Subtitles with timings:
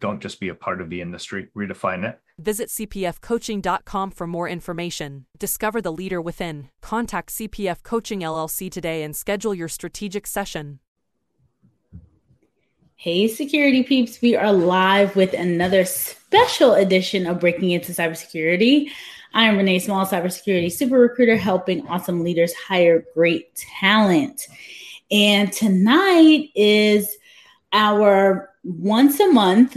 [0.00, 2.20] Don't just be a part of the industry, redefine it.
[2.38, 5.26] Visit cpfcoaching.com for more information.
[5.38, 6.68] Discover the leader within.
[6.82, 10.80] Contact CPF Coaching LLC today and schedule your strategic session.
[12.96, 18.88] Hey, security peeps, we are live with another special edition of Breaking Into Cybersecurity.
[19.34, 24.46] I am Renee Small, cybersecurity super recruiter, helping awesome leaders hire great talent.
[25.10, 27.14] And tonight is
[27.72, 29.76] our once a month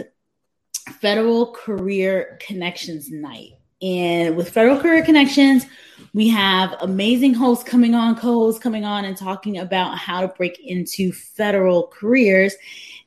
[0.94, 3.52] Federal Career Connections Night.
[3.82, 5.66] And with Federal Career Connections,
[6.14, 10.30] we have amazing hosts coming on, co hosts coming on, and talking about how to
[10.30, 12.56] break into federal careers.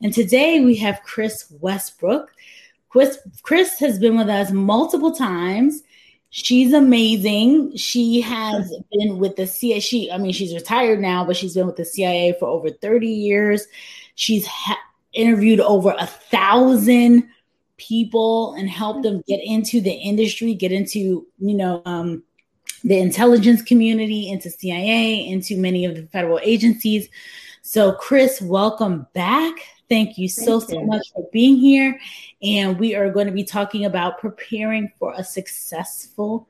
[0.00, 2.30] And today we have Chris Westbrook.
[2.88, 5.82] Chris, Chris has been with us multiple times.
[6.30, 7.76] She's amazing.
[7.76, 9.80] She has been with the CIA.
[9.80, 13.08] She, I mean, she's retired now, but she's been with the CIA for over 30
[13.08, 13.66] years.
[14.14, 14.78] She's ha-
[15.12, 17.28] interviewed over a thousand
[17.77, 22.22] people and helped them get into the industry, get into, you know, um,
[22.84, 27.08] the intelligence community, into CIA, into many of the federal agencies.
[27.62, 29.55] So, Chris, welcome back.
[29.88, 30.78] Thank you so, Thank you.
[30.78, 31.98] so much for being here.
[32.42, 36.48] And we are going to be talking about preparing for a successful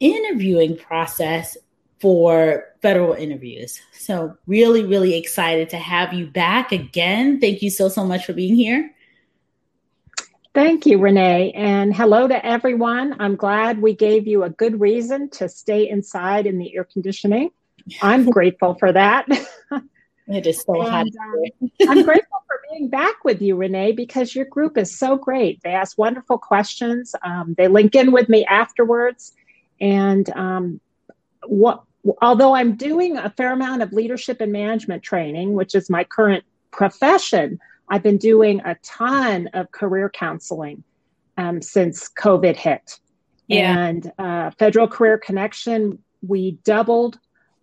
[0.00, 1.56] interviewing process
[2.04, 3.80] for federal interviews.
[3.94, 7.40] So, really, really excited to have you back again.
[7.40, 8.94] Thank you so, so much for being here.
[10.52, 11.52] Thank you, Renee.
[11.52, 13.16] And hello to everyone.
[13.20, 17.48] I'm glad we gave you a good reason to stay inside in the air conditioning.
[18.02, 19.26] I'm grateful for that.
[20.26, 21.06] It is so hot.
[21.06, 25.62] Um, I'm grateful for being back with you, Renee, because your group is so great.
[25.62, 27.14] They ask wonderful questions.
[27.22, 29.32] Um, they link in with me afterwards.
[29.80, 30.82] And um,
[31.46, 31.84] what,
[32.20, 36.44] although I'm doing a fair amount of leadership and management training, which is my current
[36.70, 40.84] profession, I've been doing a ton of career counseling
[41.36, 42.98] um, since COVID hit.
[43.46, 43.78] Yeah.
[43.78, 47.18] And uh, Federal Career Connection, we doubled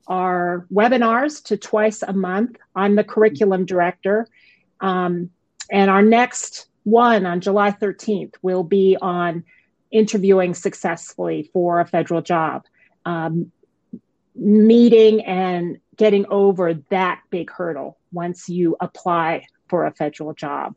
[0.08, 2.58] our webinars to twice a month.
[2.76, 4.28] I'm the curriculum director.
[4.80, 5.30] Um,
[5.72, 9.44] and our next one on July 13th will be on
[9.92, 12.66] interviewing successfully for a federal job,
[13.06, 13.52] um,
[14.36, 20.76] meeting and getting over that big hurdle once you apply for a federal job.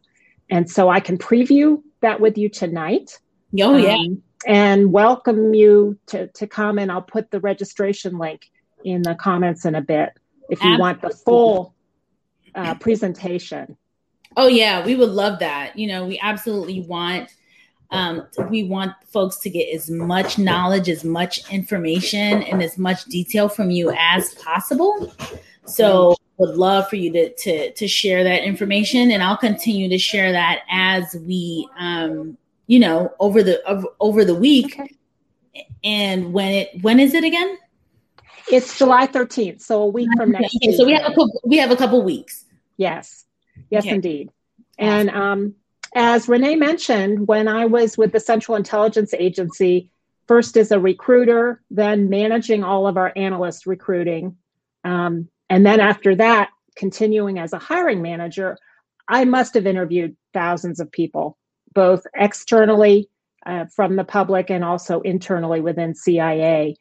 [0.51, 3.19] And so I can preview that with you tonight.
[3.61, 3.95] Oh, yeah.
[3.95, 8.51] Um, and welcome you to, to come, and I'll put the registration link
[8.85, 10.11] in the comments in a bit
[10.51, 10.81] if you Absolutely.
[10.81, 11.75] want the full
[12.55, 13.79] uh, presentation.
[14.37, 15.79] Oh, yeah, we would love that.
[15.79, 17.31] You know, we absolutely want.
[17.95, 23.05] Um, we want folks to get as much knowledge, as much information, and as much
[23.05, 25.15] detail from you as possible.
[25.65, 29.99] So would love for you to to to share that information, and I'll continue to
[29.99, 33.63] share that as we, um, you know, over the
[34.01, 34.77] over, the week.
[35.85, 37.57] And when it when is it again?
[38.51, 40.57] It's July thirteenth, so a week from next.
[40.57, 42.45] Okay, so we have a couple, we have a couple weeks.
[42.77, 43.25] Yes,
[43.71, 43.95] yes, okay.
[43.95, 44.31] indeed.
[44.79, 45.55] And um,
[45.95, 49.91] as Renee mentioned, when I was with the Central Intelligence Agency,
[50.27, 54.37] first as a recruiter, then managing all of our analyst recruiting.
[54.83, 58.59] Um, and then after that, continuing as a hiring manager,
[59.07, 61.39] I must have interviewed thousands of people,
[61.75, 63.09] both externally
[63.47, 66.77] uh, from the public and also internally within CIA.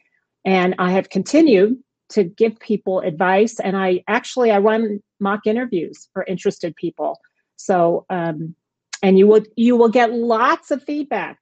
[0.46, 1.78] And I have continued
[2.10, 3.60] to give people advice.
[3.60, 7.20] And I actually I run mock interviews for interested people.
[7.58, 8.56] So um,
[9.04, 11.38] and you will you will get lots of feedback.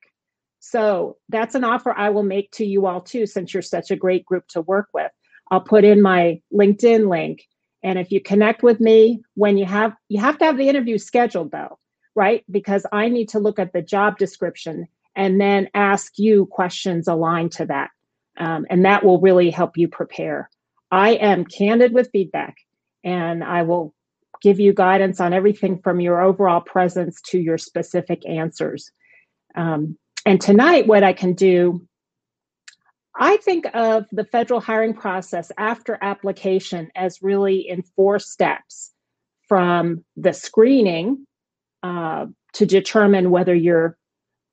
[0.60, 3.96] So that's an offer I will make to you all too, since you're such a
[3.96, 5.12] great group to work with.
[5.50, 7.48] I'll put in my LinkedIn link.
[7.84, 10.98] And if you connect with me when you have, you have to have the interview
[10.98, 11.80] scheduled though,
[12.16, 12.44] right?
[12.50, 17.54] Because I need to look at the job description and then ask you questions aligned
[17.54, 17.90] to that.
[18.38, 20.50] Um, and that will really help you prepare.
[20.92, 22.58] I am candid with feedback
[23.04, 23.94] and I will
[24.42, 28.92] give you guidance on everything from your overall presence to your specific answers.
[29.56, 31.88] Um, and tonight, what I can do
[33.20, 38.94] I think of the federal hiring process after application as really in four steps.
[39.52, 41.28] from the screening
[41.84, 43.98] uh, to determine whether you're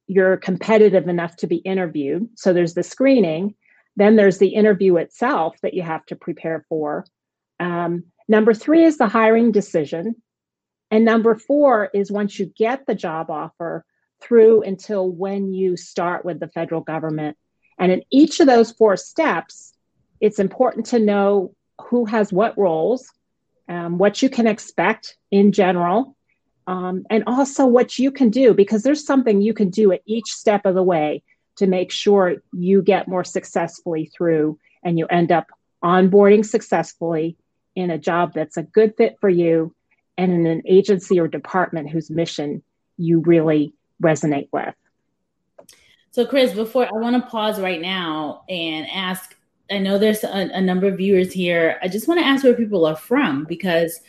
[0.08, 2.28] you're competitive enough to be interviewed.
[2.34, 3.54] So there's the screening,
[3.94, 7.04] then there's the interview itself that you have to prepare for.
[7.60, 10.16] Um, number three is the hiring decision,
[10.90, 13.84] and number four is once you get the job offer
[14.20, 17.36] through until when you start with the federal government.
[17.78, 19.72] And in each of those four steps,
[20.20, 23.08] it's important to know who has what roles,
[23.68, 26.16] um, what you can expect in general,
[26.66, 30.32] um, and also what you can do because there's something you can do at each
[30.32, 31.22] step of the way
[31.56, 35.46] to make sure you get more successfully through and you end up
[35.82, 37.36] onboarding successfully
[37.78, 39.72] in a job that's a good fit for you
[40.16, 42.60] and in an agency or department whose mission
[42.96, 43.72] you really
[44.02, 44.74] resonate with.
[46.10, 49.36] So, Chris, before I want to pause right now and ask
[49.70, 51.78] I know there's a, a, number of viewers here.
[51.82, 54.00] I just want to ask where people are from because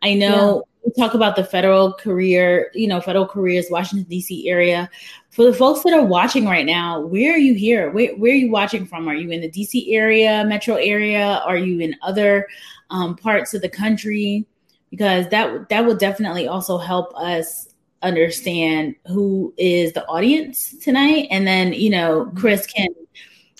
[0.00, 0.82] I know yeah.
[0.84, 4.48] we talk about the federal career, you know, federal careers, Washington, D.C.
[4.48, 4.88] area.
[5.38, 7.92] For the folks that are watching right now, where are you here?
[7.92, 9.06] Where, where are you watching from?
[9.06, 9.94] Are you in the D.C.
[9.94, 11.40] area, metro area?
[11.46, 12.48] Are you in other
[12.90, 14.44] um, parts of the country?
[14.90, 17.68] Because that that will definitely also help us
[18.02, 21.28] understand who is the audience tonight.
[21.30, 22.36] And then, you know, mm-hmm.
[22.36, 22.88] Chris can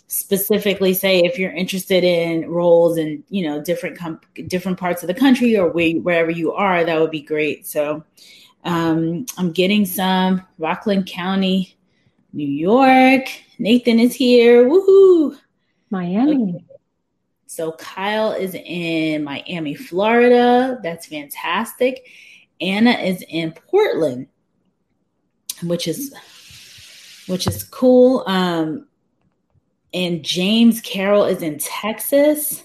[0.08, 5.06] specifically say if you're interested in roles in you know different com- different parts of
[5.06, 8.02] the country or where, wherever you are that would be great so
[8.64, 11.76] um, i'm getting some rockland county
[12.32, 13.26] new york.
[13.58, 14.68] Nathan is here.
[14.68, 15.36] Woohoo!
[15.90, 16.54] Miami.
[16.54, 16.64] Okay.
[17.46, 20.78] so kyle is in miami florida.
[20.82, 22.06] That's fantastic.
[22.60, 24.28] Anna is in portland
[25.62, 26.14] which is
[27.26, 28.24] which is cool.
[28.26, 28.86] Um
[29.94, 32.62] and James Carroll is in Texas.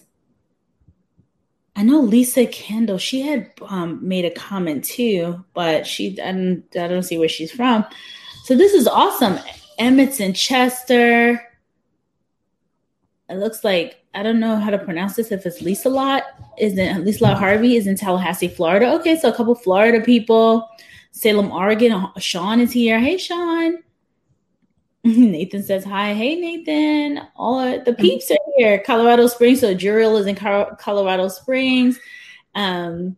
[1.75, 2.97] I know Lisa Kendall.
[2.97, 7.29] She had um, made a comment too, but she I don't, I don't see where
[7.29, 7.85] she's from.
[8.43, 9.39] So this is awesome.
[9.79, 11.41] Emmett's in Chester.
[13.29, 15.31] It looks like I don't know how to pronounce this.
[15.31, 16.23] If it's Lisa Lot,
[16.59, 18.93] is in Lisa Lot Harvey is in Tallahassee, Florida.
[18.93, 20.69] Okay, so a couple Florida people.
[21.11, 22.07] Salem, Oregon.
[22.17, 22.99] Sean is here.
[22.99, 23.77] Hey, Sean.
[25.03, 26.13] Nathan says hi.
[26.13, 27.27] Hey, Nathan.
[27.35, 28.81] All the peeps are here.
[28.85, 29.59] Colorado Springs.
[29.59, 31.99] So Juriel is in Colorado Springs.
[32.55, 33.17] Um,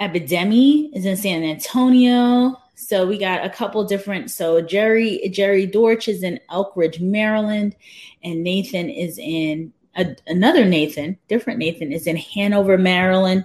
[0.00, 2.56] Epidemi is in San Antonio.
[2.74, 4.30] So we got a couple different.
[4.30, 7.76] So Jerry Jerry Dorch is in Elkridge, Maryland,
[8.24, 13.44] and Nathan is in a, another Nathan, different Nathan is in Hanover, Maryland.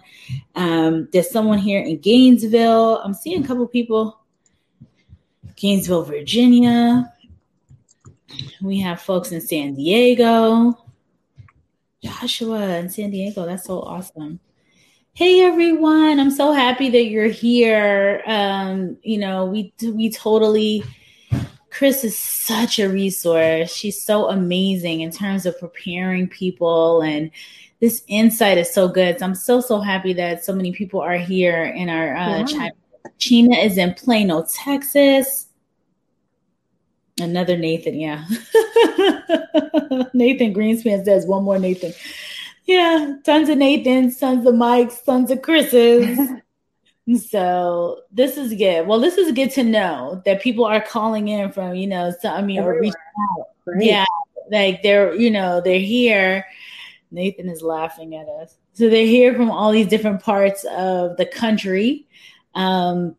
[0.56, 3.00] Um, there's someone here in Gainesville.
[3.04, 4.20] I'm seeing a couple people.
[5.56, 7.12] Gainesville, Virginia.
[8.62, 10.78] We have folks in San Diego.
[12.04, 13.46] Joshua in San Diego.
[13.46, 14.40] That's so awesome.
[15.14, 18.22] Hey everyone, I'm so happy that you're here.
[18.28, 20.84] Um, you know, we we totally
[21.72, 23.74] Chris is such a resource.
[23.74, 27.32] She's so amazing in terms of preparing people and
[27.80, 29.20] this insight is so good.
[29.20, 32.70] So I'm so so happy that so many people are here in our uh yeah.
[33.18, 35.47] China is in Plano, Texas.
[37.20, 38.26] Another Nathan, yeah.
[40.14, 41.94] Nathan Greenspan says one more Nathan.
[42.66, 46.20] Yeah, tons of Nathans, tons of Mikes, tons of Chris's.
[47.30, 48.86] so this is good.
[48.86, 52.30] Well, this is good to know that people are calling in from, you know, so,
[52.30, 52.94] I mean, or reaching
[53.32, 53.48] out.
[53.80, 54.06] Yeah,
[54.52, 56.46] like they're, you know, they're here.
[57.10, 58.58] Nathan is laughing at us.
[58.74, 62.06] So they're here from all these different parts of the country.
[62.54, 63.16] Um,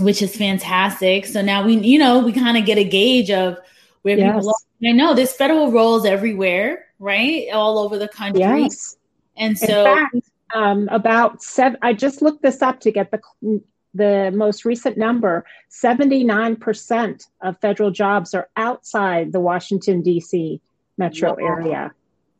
[0.00, 1.26] which is fantastic.
[1.26, 3.58] So now we, you know, we kind of get a gauge of
[4.02, 4.34] where yes.
[4.34, 4.88] people are.
[4.88, 7.48] I know there's federal roles everywhere, right?
[7.52, 8.40] All over the country.
[8.40, 8.96] Yes.
[9.36, 10.16] And so fact,
[10.54, 13.62] um, about seven, I just looked this up to get the
[13.94, 20.60] the most recent number 79% of federal jobs are outside the Washington, D.C.
[20.96, 21.44] metro wow.
[21.44, 21.92] area.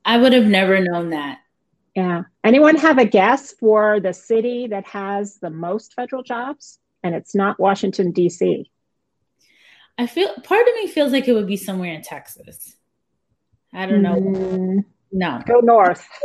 [0.05, 1.41] I would have never known that.
[1.97, 2.23] Yeah.
[2.45, 6.79] Anyone have a guess for the city that has the most federal jobs?
[7.03, 8.71] And it's not Washington, D.C.
[9.99, 12.77] I feel part of me feels like it would be somewhere in Texas.
[13.73, 14.15] I don't know.
[14.15, 15.43] Mm, no.
[15.47, 16.07] Go north.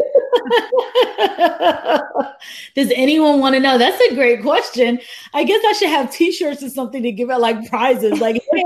[2.76, 3.78] Does anyone want to know?
[3.78, 5.00] That's a great question.
[5.34, 8.20] I guess I should have t-shirts or something to give out like prizes.
[8.20, 8.64] Like, hey,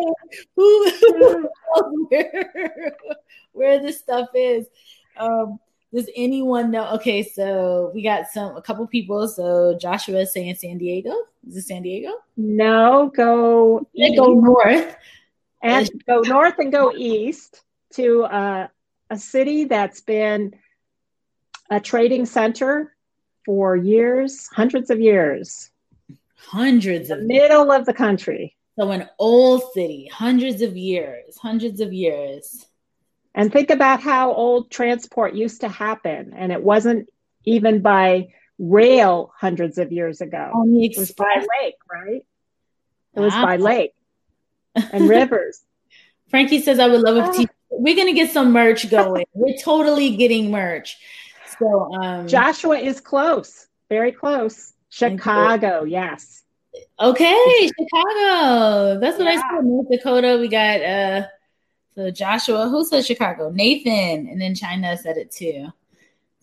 [0.55, 1.49] who, who
[2.09, 2.97] where,
[3.53, 4.67] where this stuff is.
[5.17, 5.59] Um,
[5.93, 6.87] does anyone know?
[6.95, 9.27] Okay, so we got some a couple people.
[9.27, 11.11] So Joshua is saying San Diego.
[11.47, 12.13] Is it San Diego?
[12.37, 14.95] No, go go north
[15.61, 18.67] and go north and go east to uh,
[19.09, 20.53] a city that's been
[21.69, 22.95] a trading center
[23.45, 25.71] for years, hundreds of years.
[26.35, 28.55] Hundreds of middle of the country.
[28.77, 32.65] So an old city, hundreds of years, hundreds of years.
[33.39, 37.07] And think about how old transport used to happen, and it wasn't
[37.45, 40.51] even by rail hundreds of years ago.
[40.67, 42.25] it was by lake, right?
[43.15, 43.45] It was wow.
[43.45, 43.93] by lake
[44.75, 45.61] and rivers.
[46.27, 47.53] Frankie says, "I would love if ah.
[47.69, 49.25] we're gonna get some merch going.
[49.33, 50.97] we're totally getting merch."
[51.59, 54.73] So um, Joshua is close, very close.
[54.89, 56.43] Chicago, yes.
[56.99, 58.99] Okay, Chicago.
[58.99, 59.41] That's what yeah.
[59.41, 59.63] I said.
[59.63, 60.37] North Dakota.
[60.41, 61.27] We got uh
[61.99, 63.51] so Joshua, who said Chicago?
[63.53, 65.67] Nathan, and then China said it too.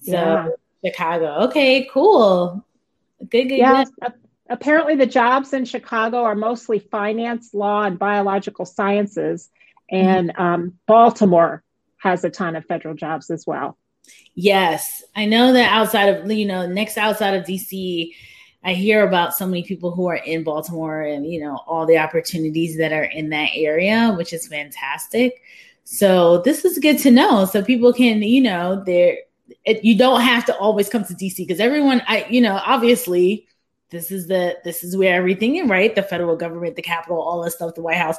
[0.03, 0.49] So yeah.
[0.85, 1.47] Chicago.
[1.47, 2.63] Okay, cool.
[3.21, 3.85] Good, good, yeah.
[4.03, 4.13] Good.
[4.51, 9.49] Apparently, the jobs in Chicago are mostly finance, law, and biological sciences,
[9.91, 10.43] and mm-hmm.
[10.43, 11.63] um, Baltimore
[11.97, 13.79] has a ton of federal jobs as well.
[14.35, 18.13] Yes, I know that outside of you know next outside of DC,
[18.67, 21.99] I hear about so many people who are in Baltimore and you know all the
[21.99, 25.43] opportunities that are in that area, which is fantastic.
[25.85, 27.47] So this is good to know.
[27.47, 29.19] So people can you know they're
[29.67, 33.47] you don't have to always come to DC because everyone I you know obviously
[33.91, 37.43] this is the this is where everything is right the federal government the capitol all
[37.43, 38.17] this stuff the white house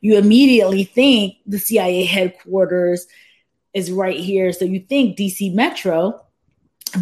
[0.00, 3.06] you immediately think the cia headquarters
[3.74, 4.52] is right here.
[4.52, 6.24] So you think DC Metro,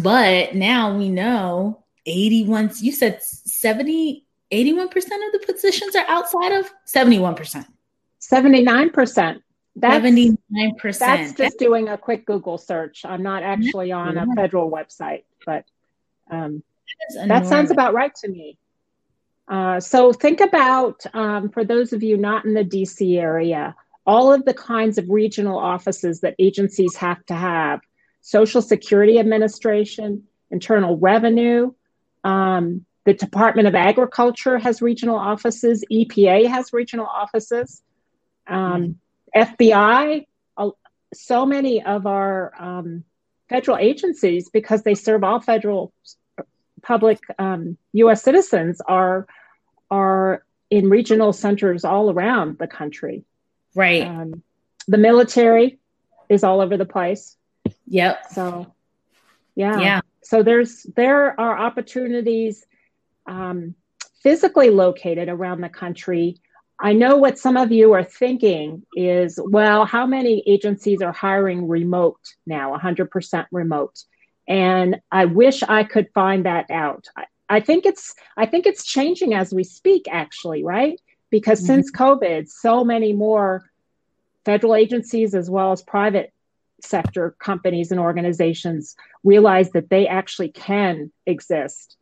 [0.01, 6.69] but now we know 81, you said 70, 81% of the positions are outside of
[6.87, 7.65] 71%.
[8.21, 9.41] 79%.
[9.75, 10.99] That's, 79%.
[10.99, 13.05] That's just doing a quick Google search.
[13.05, 15.63] I'm not actually on a federal website, but
[16.29, 16.63] um,
[17.27, 18.57] that sounds about right to me.
[19.47, 23.75] Uh, so think about, um, for those of you not in the DC area,
[24.05, 27.79] all of the kinds of regional offices that agencies have to have
[28.21, 31.71] Social Security Administration, Internal Revenue,
[32.23, 37.81] um, the Department of Agriculture has regional offices, EPA has regional offices,
[38.47, 38.99] um,
[39.35, 40.25] FBI,
[40.57, 40.69] uh,
[41.13, 43.03] so many of our um,
[43.47, 45.93] federal agencies, because they serve all federal
[46.81, 47.77] public US um,
[48.15, 49.27] citizens, are,
[49.89, 53.23] are in regional centers all around the country.
[53.75, 54.05] Right.
[54.05, 54.43] Um,
[54.87, 55.79] the military
[56.29, 57.37] is all over the place.
[57.87, 58.25] Yep.
[58.31, 58.73] So,
[59.55, 59.79] yeah.
[59.79, 60.01] Yeah.
[60.29, 62.65] So there's there are opportunities
[63.27, 63.75] um,
[64.21, 66.37] physically located around the country.
[66.79, 71.67] I know what some of you are thinking is, well, how many agencies are hiring
[71.67, 74.03] remote now, 100% remote?
[74.47, 77.05] And I wish I could find that out.
[77.17, 80.99] I, I think it's I think it's changing as we speak, actually, right?
[81.29, 81.67] because mm-hmm.
[81.67, 83.69] since COVID, so many more
[84.45, 86.33] federal agencies as well as private
[86.83, 91.97] sector companies and organizations realize that they actually can exist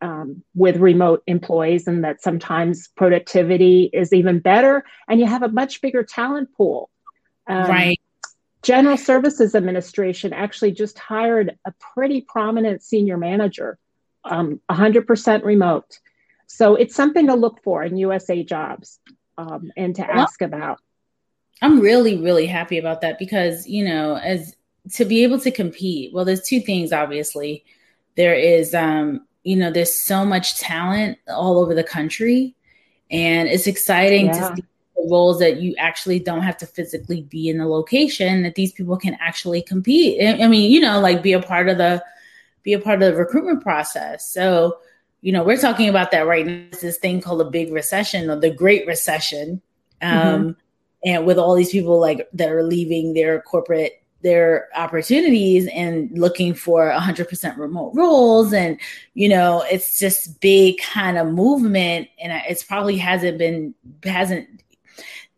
[0.00, 5.48] um, with remote employees and that sometimes productivity is even better and you have a
[5.48, 6.90] much bigger talent pool.
[7.46, 8.00] Um, right.
[8.62, 13.78] General Services Administration actually just hired a pretty prominent senior manager,
[14.24, 15.98] um, 100% remote.
[16.46, 19.00] So it's something to look for in USA jobs
[19.36, 20.80] um, and to ask well, about.
[21.62, 24.54] I'm really, really happy about that because, you know, as
[24.92, 27.64] to be able to compete, well, there's two things, obviously.
[28.16, 32.54] There is, um, you know, there's so much talent all over the country.
[33.10, 34.50] And it's exciting yeah.
[34.50, 34.64] to see
[35.08, 38.96] roles that you actually don't have to physically be in the location that these people
[38.96, 40.22] can actually compete.
[40.22, 42.02] I mean, you know, like be a part of the
[42.62, 44.28] be a part of the recruitment process.
[44.28, 44.78] So
[45.20, 46.64] you know, we're talking about that right now.
[46.72, 49.62] It's this thing called a big recession or the Great Recession.
[50.00, 50.50] Um, mm-hmm.
[51.04, 56.54] And with all these people like that are leaving their corporate their opportunities and looking
[56.54, 58.78] for 100% remote roles and
[59.14, 64.46] you know it's just big kind of movement and it's probably hasn't been hasn't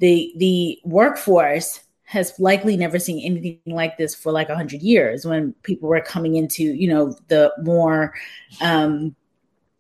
[0.01, 5.55] the the workforce has likely never seen anything like this for like 100 years when
[5.63, 8.13] people were coming into you know the more
[8.61, 9.17] um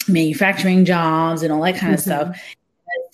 [0.08, 2.32] manufacturing jobs and all that kind of mm-hmm.
[2.32, 2.54] stuff.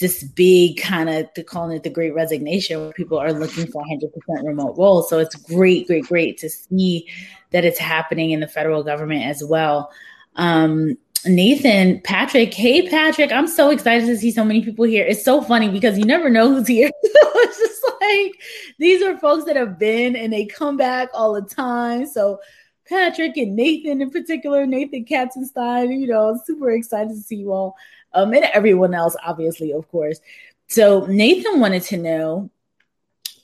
[0.00, 3.83] This big kind of they're calling it the great resignation where people are looking for
[3.83, 4.11] 100%
[4.45, 5.09] remote roles.
[5.09, 7.07] So it's great, great, great to see
[7.50, 9.90] that it's happening in the federal government as well.
[10.37, 15.04] Um, Nathan, Patrick, hey Patrick, I'm so excited to see so many people here.
[15.04, 16.90] It's so funny because you never know who's here.
[17.02, 18.33] it's just like
[18.78, 22.07] these are folks that have been and they come back all the time.
[22.07, 22.40] So
[22.88, 27.76] Patrick and Nathan in particular, Nathan Katzenstein, you know, super excited to see you all.
[28.12, 30.21] Um, and everyone else, obviously, of course.
[30.69, 32.50] So Nathan wanted to know,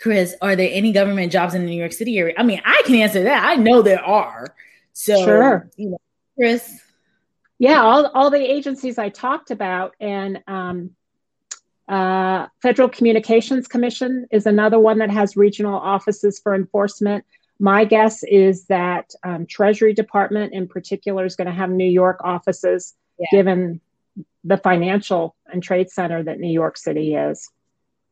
[0.01, 2.35] Chris, are there any government jobs in the New York City area?
[2.37, 3.45] I mean, I can answer that.
[3.45, 4.55] I know there are.
[4.93, 5.71] So, sure.
[5.77, 6.01] you know,
[6.37, 6.81] Chris.
[7.59, 10.91] Yeah, all, all the agencies I talked about, and um,
[11.89, 17.25] uh, Federal Communications Commission is another one that has regional offices for enforcement.
[17.59, 22.21] My guess is that um, Treasury Department in particular is going to have New York
[22.23, 23.27] offices, yeah.
[23.31, 23.81] given
[24.47, 27.51] the financial and trade center that New York City is.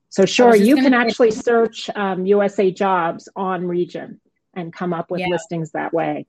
[0.09, 4.21] So sure, you can actually search um, USA jobs on region
[4.55, 5.29] and come up with yeah.
[5.29, 6.27] listings that way.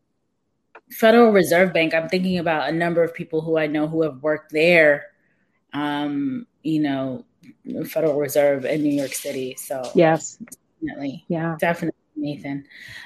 [0.92, 4.22] Federal Reserve Bank, I'm thinking about a number of people who I know who have
[4.22, 5.08] worked there,
[5.74, 7.26] um, you know,
[7.86, 9.56] Federal Reserve in New York City.
[9.58, 10.38] So yes,
[10.82, 11.26] definitely.
[11.28, 11.58] Yeah.
[11.60, 11.95] Definitely.
[12.26, 12.66] Nathan.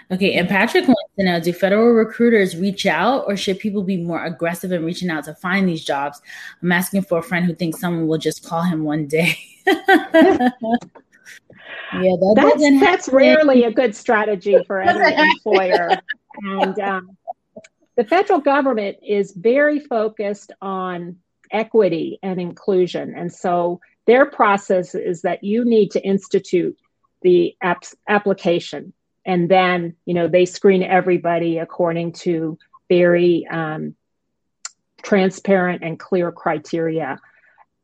[0.09, 3.97] Okay, and Patrick wants to know do federal recruiters reach out or should people be
[3.97, 6.21] more aggressive in reaching out to find these jobs?
[6.63, 9.37] I'm asking for a friend who thinks someone will just call him one day.
[9.67, 9.75] yeah,
[11.93, 15.91] that that's, that's rarely a good strategy for any employer.
[16.41, 17.17] And um,
[17.97, 21.17] the federal government is very focused on
[21.51, 23.13] equity and inclusion.
[23.15, 26.77] And so their process is that you need to institute
[27.21, 27.55] the
[28.07, 28.93] application
[29.29, 32.57] and then you know they screen everybody according to
[32.89, 33.95] very um,
[35.03, 37.19] transparent and clear criteria.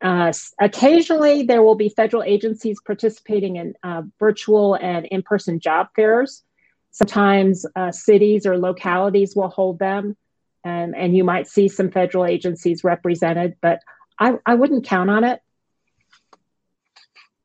[0.01, 6.43] Uh, occasionally there will be federal agencies participating in uh, virtual and in-person job fairs.
[6.89, 10.17] Sometimes uh, cities or localities will hold them
[10.63, 13.81] and, and you might see some federal agencies represented but
[14.17, 15.41] I, I wouldn't count on it.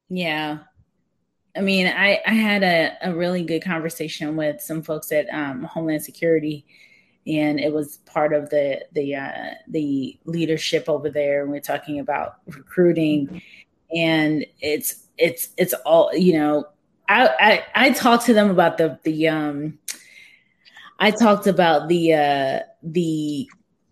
[0.08, 0.60] Yeah
[1.60, 5.62] I mean, I, I had a, a really good conversation with some folks at um,
[5.64, 6.64] Homeland Security,
[7.26, 11.42] and it was part of the the uh, the leadership over there.
[11.42, 13.42] And we're talking about recruiting,
[13.94, 16.64] and it's it's it's all you know.
[17.10, 17.28] I
[17.74, 19.78] I, I talked to them about the the um.
[20.98, 23.50] I talked about the uh, the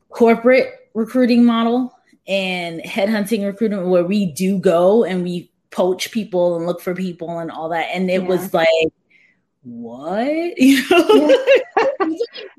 [0.08, 1.94] corporate recruiting model
[2.26, 7.38] and headhunting recruitment where we do go and we poach people and look for people
[7.38, 7.88] and all that.
[7.92, 8.28] And it yeah.
[8.28, 8.68] was like,
[9.62, 10.28] what?
[10.58, 11.44] You know?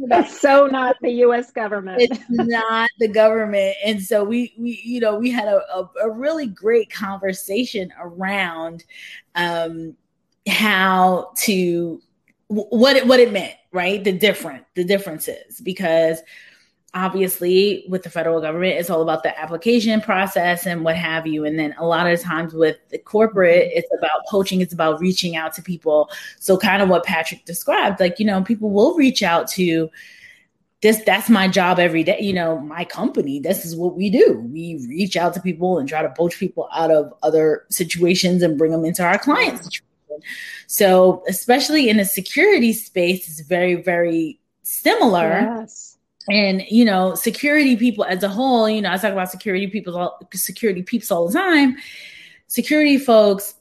[0.08, 2.02] That's so not the US government.
[2.02, 3.76] It's not the government.
[3.84, 8.86] And so we we you know we had a, a, a really great conversation around
[9.36, 9.96] um
[10.48, 12.02] how to
[12.48, 14.04] what it what it meant, right?
[14.04, 16.22] The different the differences because
[16.94, 21.46] obviously with the federal government it's all about the application process and what have you.
[21.46, 23.78] And then a lot of times with the corporate mm-hmm.
[23.78, 26.10] it's about poaching it's about reaching out to people.
[26.40, 29.90] So kind of what patrick described like you know people will reach out to
[30.82, 34.40] this that's my job every day you know my company this is what we do.
[34.52, 38.58] We reach out to people and try to poach people out of other situations and
[38.58, 39.64] bring them into our client mm-hmm.
[39.64, 39.86] situation.
[40.66, 45.42] So especially in the security space it's very very similar.
[45.60, 45.89] Yes
[46.30, 50.18] and you know security people as a whole you know i talk about security people
[50.34, 51.78] security peeps all the time.
[52.48, 53.56] Security folks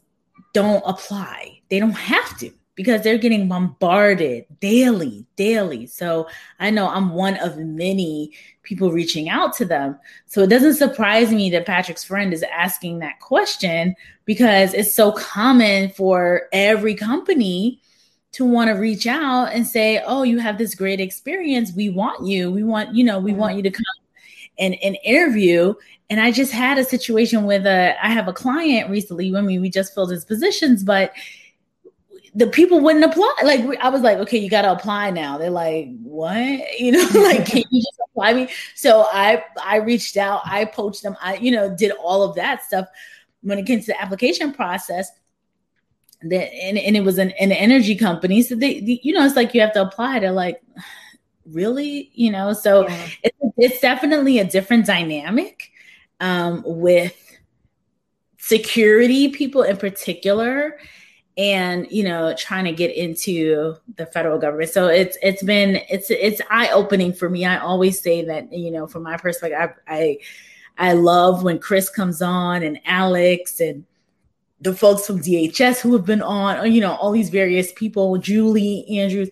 [0.54, 1.60] don't apply.
[1.68, 5.86] They don't have to because they're getting bombarded daily daily.
[5.86, 6.28] So
[6.60, 9.98] i know i'm one of many people reaching out to them.
[10.26, 15.12] So it doesn't surprise me that patrick's friend is asking that question because it's so
[15.12, 17.80] common for every company
[18.32, 21.72] to want to reach out and say, "Oh, you have this great experience.
[21.74, 22.50] We want you.
[22.50, 23.84] We want, you know, we want you to come
[24.58, 25.74] and, and interview."
[26.10, 29.34] And I just had a situation with a I have a client recently.
[29.34, 31.12] I mean, we just filled his positions, but
[32.34, 33.34] the people wouldn't apply.
[33.42, 35.38] Like I was like, okay, you got to apply now.
[35.38, 36.36] They're like, what?
[36.78, 38.48] You know, like can you just apply me?
[38.74, 42.62] So I I reached out, I poached them, I you know did all of that
[42.64, 42.86] stuff.
[43.42, 45.10] When it came to the application process,
[46.22, 48.42] that and, and it was an, an energy company.
[48.42, 50.62] So they, they, you know it's like you have to apply to like
[51.46, 52.52] really you know?
[52.52, 53.08] So yeah.
[53.22, 55.70] it's, it's definitely a different dynamic
[56.20, 57.16] um, with
[58.38, 60.78] security people in particular
[61.36, 64.70] and you know trying to get into the federal government.
[64.70, 67.44] So it's it's been it's it's eye-opening for me.
[67.44, 70.18] I always say that you know from my perspective i i,
[70.78, 73.84] I love when chris comes on and alex and
[74.60, 78.86] the folks from DHS who have been on, you know, all these various people, Julie
[78.98, 79.30] Andrews,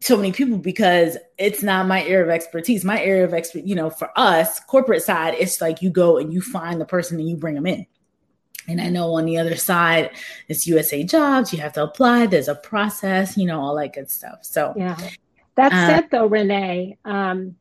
[0.00, 2.84] so many people because it's not my area of expertise.
[2.84, 6.32] My area of expert, you know, for us, corporate side, it's like you go and
[6.32, 7.84] you find the person and you bring them in.
[8.68, 10.10] And I know on the other side,
[10.46, 11.52] it's USA Jobs.
[11.52, 12.26] You have to apply.
[12.26, 14.40] There's a process, you know, all that good stuff.
[14.42, 14.96] So yeah.
[15.56, 17.56] That uh, said, though, Renee, um,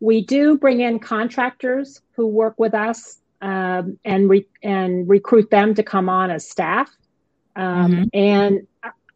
[0.00, 5.74] we do bring in contractors who work with us um, and re- and recruit them
[5.74, 6.90] to come on as staff.
[7.56, 8.04] Um, mm-hmm.
[8.14, 8.66] And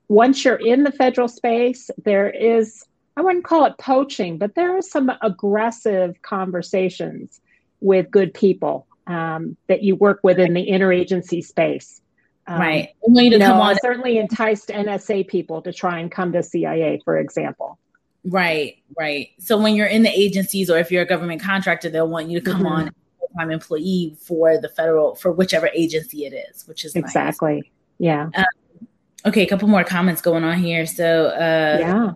[0.09, 2.85] once you're in the federal space, there is
[3.17, 7.41] I wouldn't call it poaching, but there are some aggressive conversations
[7.81, 12.01] with good people um, that you work with in the interagency space.
[12.47, 12.89] Um, right.
[13.07, 13.77] you know, on.
[13.83, 17.79] certainly enticed NSA people to try and come to CIA, for example.
[18.25, 19.31] Right, right.
[19.39, 22.41] So when you're in the agencies or if you're a government contractor, they'll want you
[22.41, 22.89] to come mm-hmm.
[22.89, 22.95] on
[23.33, 27.55] full-time employee for the federal for whichever agency it is, which is exactly.
[27.55, 27.62] Nice.
[27.99, 28.31] Yeah.
[28.35, 28.88] Um,
[29.27, 30.87] okay, a couple more comments going on here.
[30.87, 32.12] So uh yeah.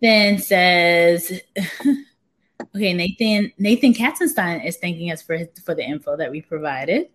[0.00, 1.40] Nathan says
[2.74, 7.08] Okay, Nathan Nathan Katzenstein is thanking us for for the info that we provided,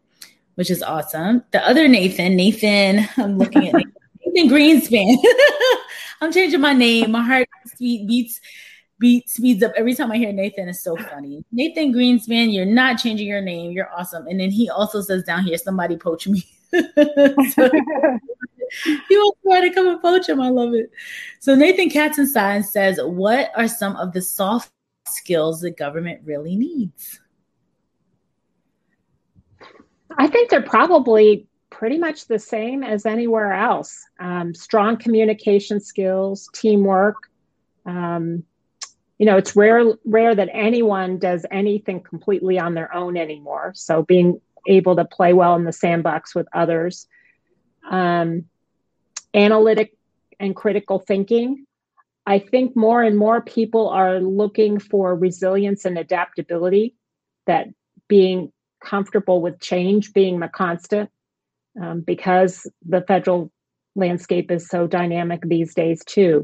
[0.55, 1.43] which is awesome.
[1.51, 3.93] The other Nathan, Nathan, I'm looking at Nathan,
[4.25, 5.17] Nathan Greenspan.
[6.21, 7.11] I'm changing my name.
[7.11, 8.39] My heart beats
[8.99, 10.69] beat speeds up every time I hear Nathan.
[10.69, 11.43] is so funny.
[11.51, 13.71] Nathan Greenspan, you're not changing your name.
[13.71, 14.27] You're awesome.
[14.27, 16.43] And then he also says down here, somebody poach me.
[16.71, 17.69] so,
[19.07, 20.41] he will try to come and poach him.
[20.41, 20.91] I love it.
[21.39, 24.71] So Nathan Katzenstein says, "What are some of the soft
[25.07, 27.19] skills the government really needs?"
[30.17, 34.03] I think they're probably pretty much the same as anywhere else.
[34.19, 37.15] Um, strong communication skills, teamwork.
[37.85, 38.43] Um,
[39.17, 43.73] you know, it's rare rare that anyone does anything completely on their own anymore.
[43.75, 47.07] So being able to play well in the sandbox with others,
[47.89, 48.45] um,
[49.33, 49.95] analytic
[50.39, 51.65] and critical thinking.
[52.25, 56.95] I think more and more people are looking for resilience and adaptability.
[57.45, 57.67] That
[58.07, 58.51] being
[58.83, 61.09] comfortable with change being the constant
[61.81, 63.51] um, because the federal
[63.95, 66.43] landscape is so dynamic these days too.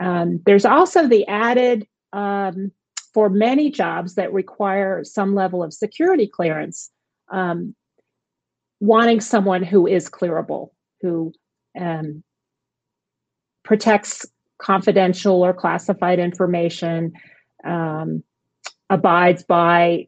[0.00, 2.72] Um, there's also the added um,
[3.12, 6.90] for many jobs that require some level of security clearance,
[7.30, 7.74] um,
[8.80, 10.70] wanting someone who is clearable,
[11.02, 11.32] who
[11.78, 12.24] um,
[13.62, 14.26] protects
[14.58, 17.12] confidential or classified information,
[17.64, 18.22] um,
[18.88, 20.06] abides by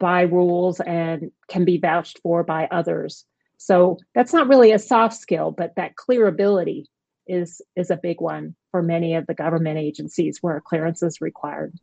[0.00, 3.24] by rules and can be vouched for by others.
[3.58, 6.88] So that's not really a soft skill, but that clear ability
[7.26, 11.74] is is a big one for many of the government agencies where clearance is required.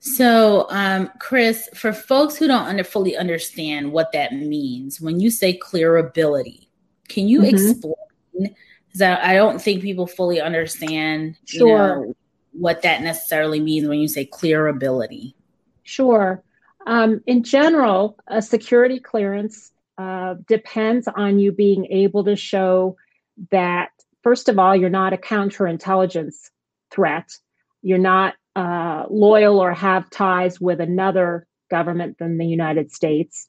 [0.00, 5.30] So, um, Chris, for folks who don't under, fully understand what that means, when you
[5.30, 6.68] say clear ability,
[7.08, 7.54] can you mm-hmm.
[7.54, 8.54] explain?
[8.86, 11.68] Because I, don't think people fully understand, sure.
[11.68, 12.16] you know,
[12.52, 15.34] what that necessarily means when you say clear ability.
[15.84, 16.42] Sure.
[16.86, 22.96] Um, in general, a security clearance uh, depends on you being able to show
[23.50, 23.90] that,
[24.24, 26.50] first of all, you're not a counterintelligence
[26.90, 27.30] threat.
[27.82, 33.46] You're not uh, loyal or have ties with another government than the United States.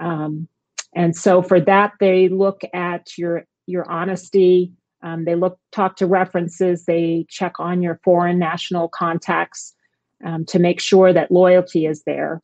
[0.00, 0.48] Um,
[0.94, 4.72] and so for that, they look at your your honesty.
[5.02, 6.84] Um, they look talk to references.
[6.84, 9.74] They check on your foreign national contacts
[10.24, 12.40] um, to make sure that loyalty is there.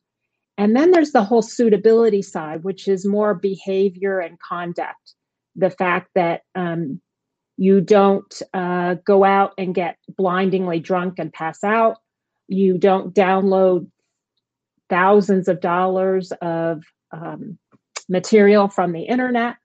[0.57, 5.13] And then there's the whole suitability side, which is more behavior and conduct.
[5.55, 7.01] The fact that um,
[7.59, 11.97] you don't uh, go out and get blindingly drunk and pass out.
[12.47, 13.91] You don't download
[14.89, 17.59] thousands of dollars of um,
[18.07, 19.57] material from the internet.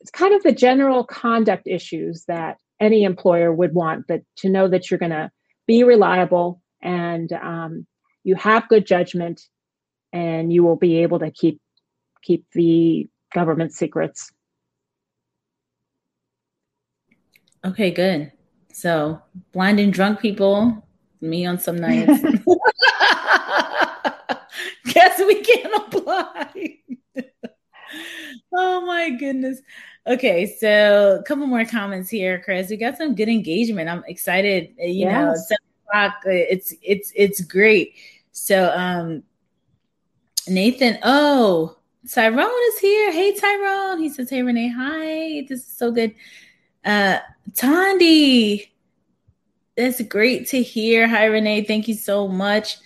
[0.00, 4.66] It's kind of the general conduct issues that any employer would want, but to know
[4.68, 5.30] that you're going to
[5.66, 7.86] be reliable and um,
[8.24, 9.42] you have good judgment
[10.10, 11.60] and you will be able to keep
[12.22, 14.30] keep the government secrets.
[17.64, 18.32] Okay, good.
[18.72, 19.20] So
[19.52, 20.86] blind and drunk people,
[21.20, 22.22] me on some nights.
[24.86, 26.78] Guess we can't apply.
[28.52, 29.60] oh my goodness.
[30.06, 32.70] Okay, so a couple more comments here, Chris.
[32.70, 33.88] We got some good engagement.
[33.88, 34.74] I'm excited.
[34.78, 35.12] You yes.
[35.12, 36.22] know, seven o'clock.
[36.24, 37.94] It's it's it's great.
[38.32, 39.22] So um
[40.48, 41.76] Nathan, oh,
[42.10, 43.12] Tyrone is here.
[43.12, 43.98] Hey, Tyrone.
[43.98, 45.44] He says, Hey, Renee, hi.
[45.48, 46.14] This is so good.
[46.84, 47.18] Uh,
[47.52, 48.68] Tondi,
[49.76, 51.08] that's great to hear.
[51.08, 51.64] Hi, Renee.
[51.64, 52.76] Thank you so much.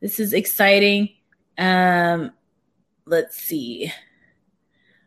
[0.00, 1.10] This is exciting.
[1.58, 2.32] Um,
[3.06, 3.92] let's see.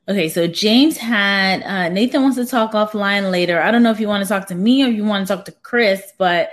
[0.10, 3.62] Okay, so James had uh, Nathan wants to talk offline later.
[3.62, 5.46] I don't know if you want to talk to me or you want to talk
[5.46, 6.52] to Chris, but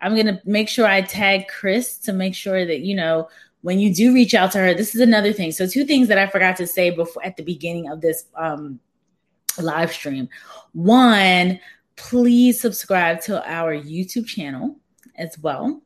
[0.00, 3.28] I'm gonna make sure I tag Chris to make sure that you know
[3.62, 5.50] when you do reach out to her, this is another thing.
[5.52, 8.80] So, two things that I forgot to say before at the beginning of this um,
[9.60, 10.28] live stream.
[10.72, 11.58] One,
[11.96, 14.76] please subscribe to our YouTube channel
[15.16, 15.82] as well.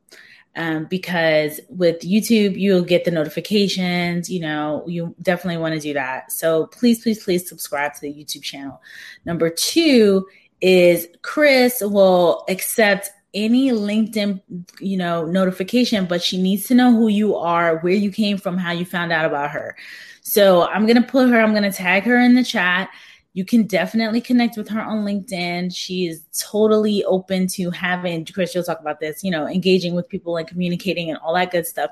[0.55, 4.29] Um, because with YouTube, you'll get the notifications.
[4.29, 6.31] You know, you definitely want to do that.
[6.31, 8.81] So please, please, please subscribe to the YouTube channel.
[9.25, 10.27] Number two
[10.59, 14.41] is Chris will accept any LinkedIn,
[14.81, 18.57] you know, notification, but she needs to know who you are, where you came from,
[18.57, 19.77] how you found out about her.
[20.21, 22.89] So I'm gonna put her, I'm gonna tag her in the chat.
[23.33, 25.73] You can definitely connect with her on LinkedIn.
[25.75, 30.09] She is totally open to having Chris, you'll talk about this, you know, engaging with
[30.09, 31.91] people and communicating and all that good stuff.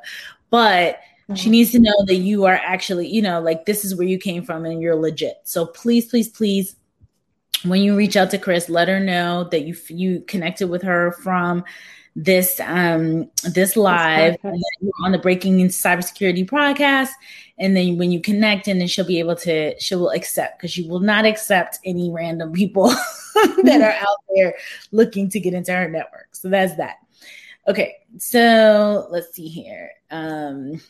[0.49, 1.35] But mm-hmm.
[1.35, 4.17] she needs to know that you are actually, you know, like this is where you
[4.17, 5.37] came from and you're legit.
[5.43, 6.75] So please, please, please
[7.63, 11.11] when you reach out to Chris, let her know that you you connected with her
[11.23, 11.63] from
[12.15, 14.35] this um this live
[15.03, 17.09] on the Breaking Cybersecurity podcast.
[17.59, 20.71] And then when you connect, and then she'll be able to she will accept because
[20.71, 22.87] she will not accept any random people
[23.63, 24.55] that are out there
[24.91, 26.29] looking to get into her network.
[26.33, 26.95] So that's that.
[27.67, 29.91] Okay, so let's see here.
[30.09, 30.81] Um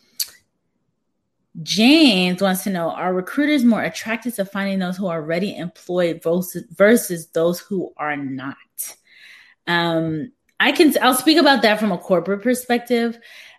[1.64, 6.24] James wants to know Are recruiters more attracted to finding those who are already employed
[6.24, 8.56] versus, those who are not?
[9.68, 13.18] Um, I can, I'll speak about that from a corporate perspective.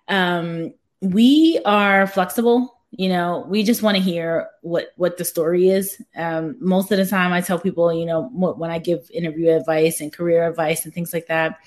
[0.09, 2.80] Um, we are flexible.
[2.93, 6.03] You know, we just want to hear what what the story is.
[6.17, 10.01] Um, most of the time, I tell people, you know, when I give interview advice
[10.01, 11.59] and career advice and things like that,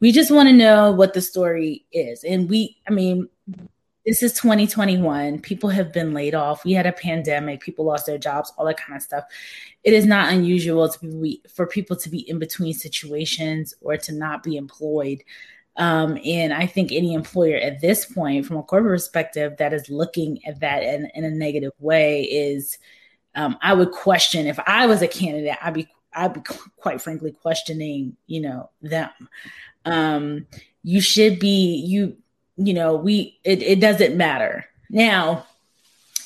[0.00, 2.22] we just want to know what the story is.
[2.22, 3.28] And we, I mean,
[4.08, 5.40] this is 2021.
[5.40, 6.64] People have been laid off.
[6.64, 7.60] We had a pandemic.
[7.60, 9.24] People lost their jobs, all that kind of stuff.
[9.84, 14.12] It is not unusual to be for people to be in between situations or to
[14.12, 15.22] not be employed.
[15.78, 19.88] Um, and I think any employer at this point, from a corporate perspective, that is
[19.88, 22.78] looking at that in, in a negative way is,
[23.36, 26.40] um, I would question if I was a candidate, I'd be I'd be
[26.76, 29.10] quite frankly questioning, you know, them.
[29.84, 30.46] Um,
[30.82, 32.16] you should be you
[32.56, 34.66] you know, we it, it doesn't matter.
[34.90, 35.46] Now,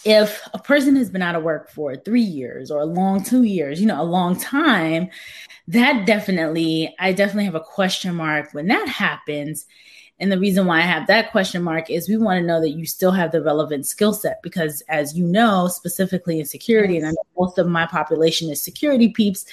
[0.04, 3.44] if a person has been out of work for three years or a long two
[3.44, 5.08] years, you know, a long time,
[5.68, 9.66] that definitely, I definitely have a question mark when that happens.
[10.18, 12.70] And the reason why I have that question mark is we want to know that
[12.70, 17.02] you still have the relevant skill set because, as you know, specifically in security, yes.
[17.02, 19.44] and I know most of my population is security peeps,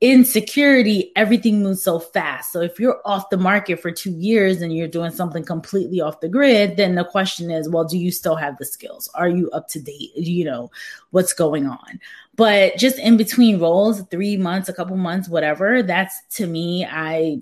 [0.00, 2.52] in security, everything moves so fast.
[2.52, 6.20] So if you're off the market for two years and you're doing something completely off
[6.20, 9.08] the grid, then the question is, well, do you still have the skills?
[9.14, 10.14] Are you up to date?
[10.14, 10.70] You know,
[11.12, 12.00] what's going on?
[12.34, 17.40] But just in between roles, three months, a couple months, whatever, that's to me, I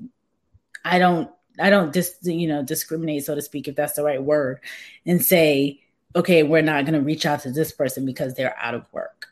[0.85, 4.23] I don't I don't dis you know discriminate, so to speak, if that's the right
[4.23, 4.61] word,
[5.07, 5.81] and say,
[6.15, 9.27] okay, we're not gonna reach out to this person because they're out of work.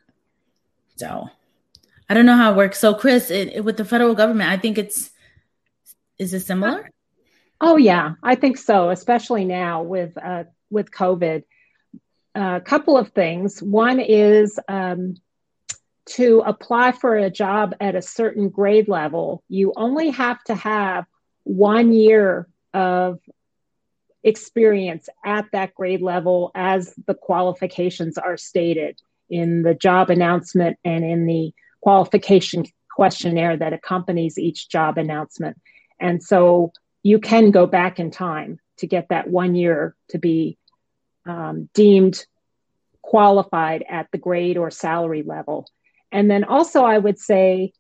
[0.97, 1.29] So
[2.13, 2.79] I don't know how it works.
[2.79, 5.13] So, Chris, it, it, with the federal government, I think it's
[6.19, 6.91] is it similar?
[7.59, 8.91] Oh yeah, I think so.
[8.91, 11.43] Especially now with uh, with COVID,
[12.35, 13.63] a uh, couple of things.
[13.63, 15.15] One is um,
[16.11, 19.43] to apply for a job at a certain grade level.
[19.49, 21.07] You only have to have
[21.45, 23.21] one year of
[24.23, 31.07] experience at that grade level as the qualifications are stated in the job announcement and
[31.07, 32.65] in the qualification
[32.95, 35.59] questionnaire that accompanies each job announcement.
[36.01, 40.59] And so you can go back in time to get that one year to be
[41.27, 42.25] um, deemed
[43.03, 45.69] qualified at the grade or salary level.
[46.11, 47.73] And then also, I would say,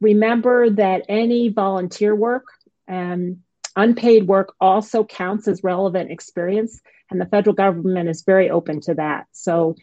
[0.00, 2.44] remember that any volunteer work
[2.86, 3.38] and
[3.76, 8.94] unpaid work also counts as relevant experience, and the federal government is very open to
[8.94, 9.26] that.
[9.32, 9.76] So,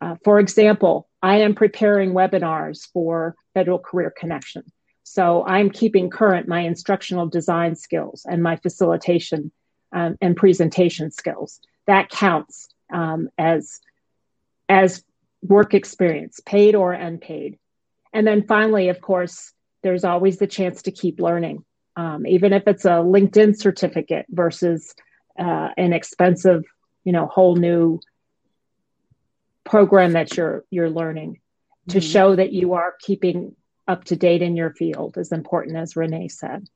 [0.00, 4.62] uh, for example, I am preparing webinars for Federal Career Connection.
[5.02, 9.50] So I'm keeping current my instructional design skills and my facilitation
[9.92, 11.60] um, and presentation skills.
[11.88, 13.80] That counts um, as,
[14.68, 15.02] as
[15.42, 17.58] work experience, paid or unpaid.
[18.12, 21.64] And then finally, of course, there's always the chance to keep learning,
[21.96, 24.94] um, even if it's a LinkedIn certificate versus
[25.36, 26.62] uh, an expensive,
[27.02, 27.98] you know, whole new
[29.66, 31.40] program that you're you're learning
[31.88, 32.10] to mm-hmm.
[32.10, 33.54] show that you are keeping
[33.86, 36.66] up to date in your field is important as renee said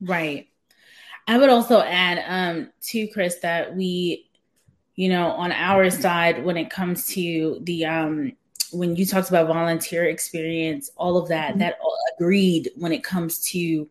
[0.00, 0.48] right
[1.26, 4.30] i would also add um to chris that we
[4.94, 8.32] you know on our side when it comes to the um
[8.72, 11.60] when you talked about volunteer experience all of that mm-hmm.
[11.60, 11.76] that
[12.16, 13.88] agreed when it comes to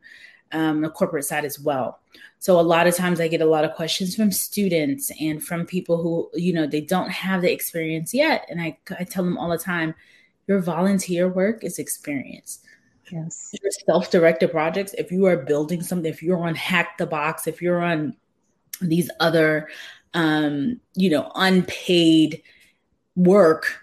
[0.54, 2.00] um, the corporate side as well
[2.42, 5.64] so a lot of times I get a lot of questions from students and from
[5.64, 8.48] people who, you know, they don't have the experience yet.
[8.50, 9.94] And I, I tell them all the time,
[10.48, 12.62] your volunteer work is experience.
[13.12, 13.54] Yes.
[13.62, 17.62] Your self-directed projects, if you are building something, if you're on Hack the Box, if
[17.62, 18.16] you're on
[18.82, 19.70] these other
[20.16, 22.42] um, you know, unpaid
[23.16, 23.81] work,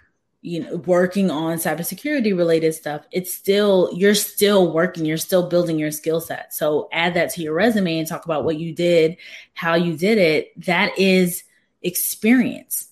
[0.48, 5.78] you know working on cybersecurity related stuff it's still you're still working you're still building
[5.78, 6.54] your skill set.
[6.54, 9.18] So add that to your resume and talk about what you did
[9.52, 10.64] how you did it.
[10.64, 11.44] That is
[11.82, 12.88] experience.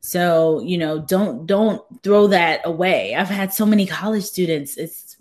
[0.00, 3.14] So you know don't don't throw that away.
[3.14, 5.16] I've had so many college students it's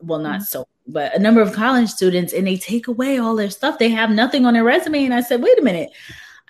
[0.00, 0.44] well not mm-hmm.
[0.44, 3.78] so but a number of college students and they take away all their stuff.
[3.78, 5.90] They have nothing on their resume and i said wait a minute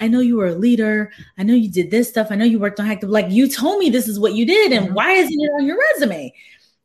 [0.01, 1.13] I know you were a leader.
[1.39, 2.29] I know you did this stuff.
[2.31, 3.11] I know you worked on Hacktive.
[3.11, 4.95] Like you told me this is what you did, and mm-hmm.
[4.95, 6.33] why isn't it on your resume?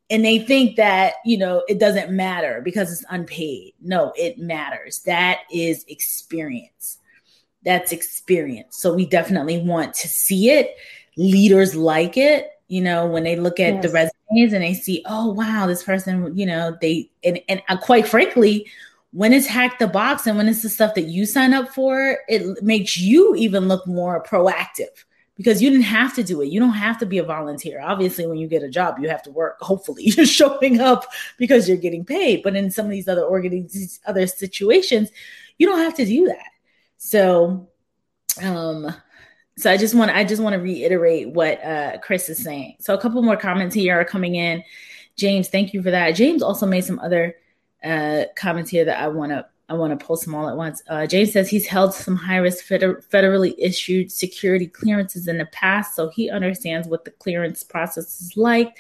[0.10, 3.74] And they think that, you know, it doesn't matter because it's unpaid.
[3.82, 5.00] No, it matters.
[5.00, 7.00] That is experience.
[7.64, 8.78] That's experience.
[8.78, 10.78] So we definitely want to see it.
[11.18, 13.84] Leaders like it, you know, when they look at yes.
[13.84, 17.76] the resumes and they see, oh wow, this person, you know, they and and uh,
[17.76, 18.68] quite frankly,
[19.18, 22.20] when it's hack the box and when it's the stuff that you sign up for,
[22.28, 26.50] it makes you even look more proactive because you didn't have to do it.
[26.50, 27.82] You don't have to be a volunteer.
[27.82, 29.58] Obviously, when you get a job, you have to work.
[29.62, 31.04] Hopefully, you're showing up
[31.40, 32.44] because you're getting paid.
[32.44, 35.10] But in some of these other organizations, other situations,
[35.58, 36.52] you don't have to do that.
[36.98, 37.68] So,
[38.44, 38.94] um,
[39.58, 42.76] so I just want I just want to reiterate what uh, Chris is saying.
[42.82, 44.64] So a couple more comments here are coming in.
[45.16, 46.12] James, thank you for that.
[46.12, 47.36] James also made some other
[47.84, 50.82] uh, comments here that I want to I want to post them all at once.
[50.88, 55.46] Uh, James says he's held some high risk feder- federally issued security clearances in the
[55.48, 58.78] past, so he understands what the clearance process is like.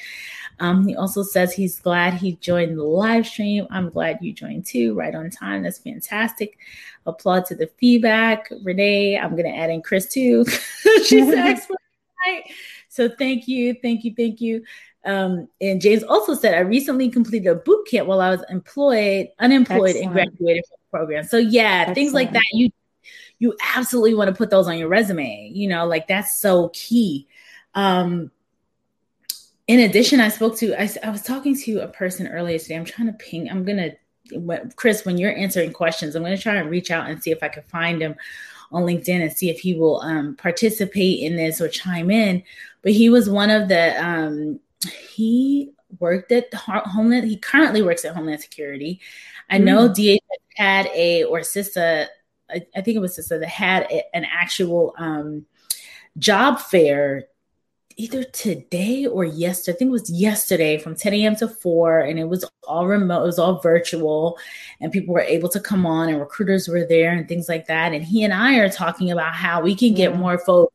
[0.59, 3.67] Um, he also says he's glad he joined the live stream.
[3.69, 5.63] I'm glad you joined too, right on time.
[5.63, 6.57] That's fantastic.
[7.05, 8.49] Applaud to the feedback.
[8.63, 10.45] Renee, I'm going to add in Chris too.
[11.05, 11.77] She's the expert.
[12.25, 12.43] Right?
[12.87, 14.63] So thank you, thank you, thank you.
[15.05, 19.29] Um, and James also said, I recently completed a boot camp while I was employed,
[19.39, 20.05] unemployed, Excellent.
[20.05, 21.23] and graduated from the program.
[21.23, 21.95] So yeah, Excellent.
[21.95, 22.43] things like that.
[22.53, 22.69] You
[23.39, 25.51] you absolutely want to put those on your resume.
[25.53, 27.27] You know, like that's so key.
[27.75, 28.31] Um,
[29.67, 32.75] in addition, I spoke to I, I was talking to a person earlier today.
[32.75, 33.49] I'm trying to ping.
[33.49, 33.91] I'm gonna
[34.75, 37.47] Chris, when you're answering questions, I'm gonna try and reach out and see if I
[37.47, 38.15] can find him
[38.71, 42.43] on LinkedIn and see if he will um, participate in this or chime in.
[42.81, 44.59] But he was one of the um,
[45.09, 47.27] he worked at Homeland.
[47.27, 48.99] He currently works at Homeland Security.
[49.49, 49.95] I know mm.
[49.95, 50.19] DHS
[50.55, 52.07] had a or CISA,
[52.49, 55.45] I, I, think it was CISA that had a, an actual um,
[56.17, 57.25] job fair
[57.95, 59.75] either today or yesterday.
[59.75, 61.35] I think it was yesterday from 10 a.m.
[61.37, 64.37] to 4, and it was all remote, it was all virtual,
[64.79, 67.93] and people were able to come on, and recruiters were there and things like that.
[67.93, 70.73] And he and I are talking about how we can get more folks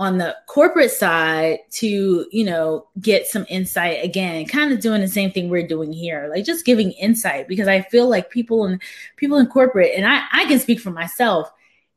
[0.00, 5.06] on the corporate side to you know get some insight again kind of doing the
[5.06, 8.80] same thing we're doing here like just giving insight because i feel like people in
[9.16, 11.52] people in corporate and i i can speak for myself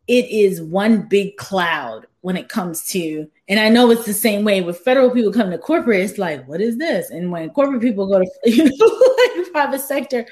[0.08, 4.44] it is one big cloud when it comes to and i know it's the same
[4.44, 7.10] way with federal people coming to corporate it's like what is this?
[7.10, 10.26] And when corporate people go to you know like private sector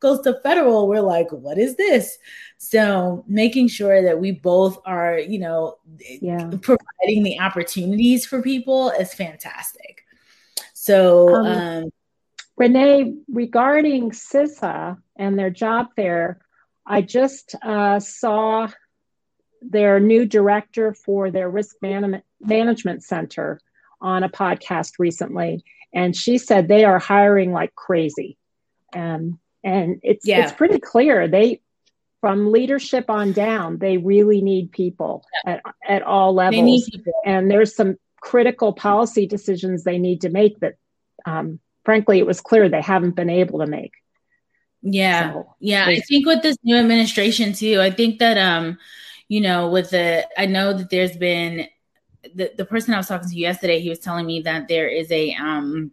[0.00, 2.18] goes to federal we're like what is this
[2.58, 6.50] so making sure that we both are, you know, yeah.
[6.62, 10.04] providing the opportunities for people is fantastic.
[10.72, 11.90] So, um, um,
[12.56, 16.40] Renee, regarding CISA and their job fair,
[16.86, 18.68] I just uh, saw
[19.60, 23.60] their new director for their risk man- management center
[24.00, 28.38] on a podcast recently, and she said they are hiring like crazy.
[28.94, 30.44] Um, and it's yeah.
[30.44, 31.60] it's pretty clear they
[32.20, 36.90] from leadership on down, they really need people at, at all levels.
[37.24, 40.74] And there's some critical policy decisions they need to make that,
[41.26, 43.92] um, frankly, it was clear they haven't been able to make.
[44.82, 45.34] Yeah.
[45.34, 45.86] So, yeah.
[45.86, 48.78] I think with this new administration, too, I think that, um,
[49.28, 51.68] you know, with the, I know that there's been,
[52.34, 55.12] the, the person I was talking to yesterday, he was telling me that there is
[55.12, 55.92] a, um,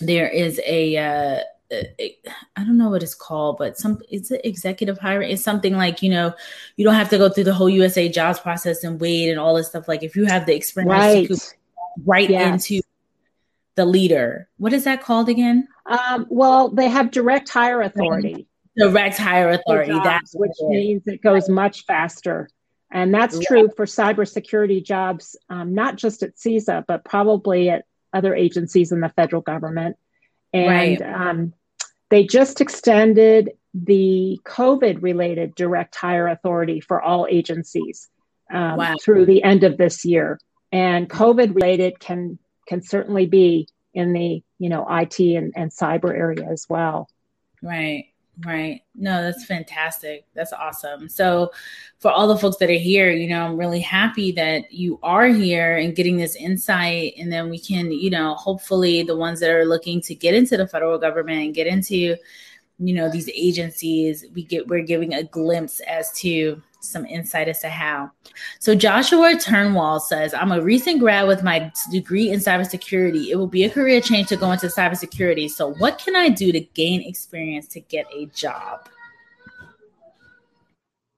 [0.00, 1.40] there is a, uh,
[1.72, 5.30] I don't know what it's called, but some it's an executive hiring.
[5.30, 6.34] It's something like you know,
[6.76, 9.54] you don't have to go through the whole USA jobs process and wait and all
[9.54, 9.88] this stuff.
[9.88, 11.30] Like if you have the experience, right,
[12.04, 12.70] right yes.
[12.70, 12.82] into
[13.76, 14.48] the leader.
[14.56, 15.68] What is that called again?
[15.86, 18.48] Um, well, they have direct hire authority.
[18.76, 19.92] Direct hire authority.
[19.92, 22.48] Jobs, that's which means it goes much faster.
[22.90, 28.34] And that's true for cybersecurity jobs, um, not just at CISA, but probably at other
[28.34, 29.96] agencies in the federal government.
[30.52, 31.02] And right.
[31.02, 31.52] um,
[32.10, 38.08] they just extended the COVID related direct hire authority for all agencies
[38.50, 38.94] um, wow.
[39.02, 40.40] through the end of this year.
[40.72, 46.10] And COVID related can can certainly be in the you know IT and, and cyber
[46.10, 47.08] area as well.
[47.62, 48.06] Right.
[48.44, 48.82] Right.
[48.94, 50.26] No, that's fantastic.
[50.34, 51.08] That's awesome.
[51.08, 51.52] So,
[52.00, 55.26] for all the folks that are here, you know, I'm really happy that you are
[55.26, 57.14] here and getting this insight.
[57.18, 60.58] And then we can, you know, hopefully the ones that are looking to get into
[60.58, 62.16] the federal government and get into,
[62.78, 67.60] you know, these agencies, we get, we're giving a glimpse as to some insight as
[67.60, 68.10] to how.
[68.60, 73.28] So Joshua Turnwall says, I'm a recent grad with my degree in cybersecurity.
[73.28, 75.50] It will be a career change to go into cybersecurity.
[75.50, 78.88] So what can I do to gain experience to get a job?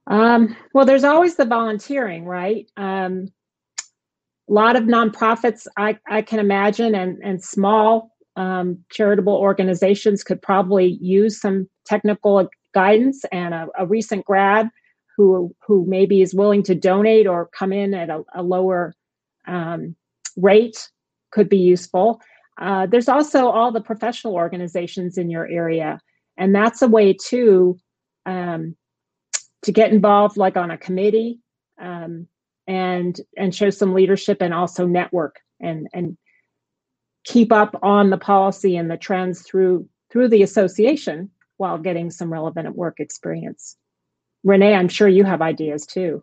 [0.06, 2.66] Um, well, there's always the volunteering, right?
[2.76, 3.28] Um,
[4.48, 10.40] a lot of nonprofits, I, I can imagine, and, and small um, charitable organizations could
[10.40, 14.70] probably use some technical guidance and a, a recent grad
[15.18, 18.94] who who maybe is willing to donate or come in at a, a lower
[19.48, 19.96] um,
[20.36, 20.88] rate
[21.32, 22.22] could be useful.
[22.58, 26.00] Uh, there's also all the professional organizations in your area,
[26.36, 27.76] and that's a way too
[28.26, 28.76] um,
[29.62, 31.40] to get involved, like on a committee,
[31.80, 32.28] um,
[32.68, 36.16] and and show some leadership and also network and and
[37.24, 42.32] keep up on the policy and the trends through through the association while getting some
[42.32, 43.76] relevant work experience.
[44.44, 46.22] Renee, I'm sure you have ideas too.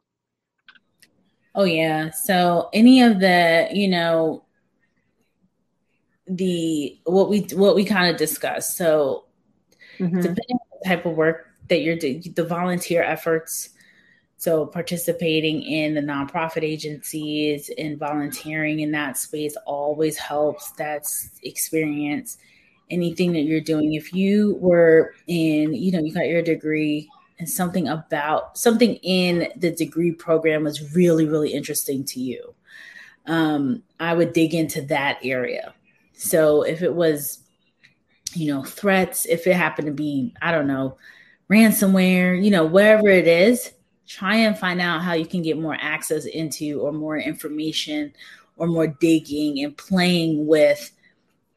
[1.54, 2.12] Oh yeah.
[2.12, 4.44] So any of the, you know,
[6.28, 8.78] the what we what we kind of discussed.
[8.78, 9.26] So
[10.00, 10.18] mm-hmm.
[10.18, 13.70] depending on the type of work that you're doing, the volunteer efforts.
[14.38, 20.72] So participating in the nonprofit agencies and volunteering in that space always helps.
[20.72, 22.38] That's experience.
[22.92, 23.94] Anything that you're doing.
[23.94, 27.10] If you were in, you know, you got your degree
[27.40, 32.54] and something about something in the degree program was really really interesting to you.
[33.28, 35.74] Um, i would dig into that area.
[36.14, 37.40] So if it was
[38.36, 40.98] you know threats if it happened to be i don't know
[41.50, 43.72] ransomware you know wherever it is
[44.08, 48.14] try and find out how you can get more access into or more information
[48.58, 50.92] or more digging and playing with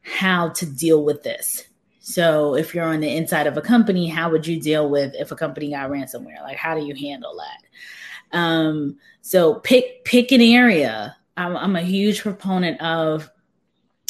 [0.01, 1.65] how to deal with this
[2.09, 5.31] so if you're on the inside of a company, how would you deal with if
[5.31, 6.41] a company got ransomware?
[6.41, 8.35] Like how do you handle that?
[8.35, 11.15] Um, so pick pick an area.
[11.37, 13.29] I'm, I'm a huge proponent of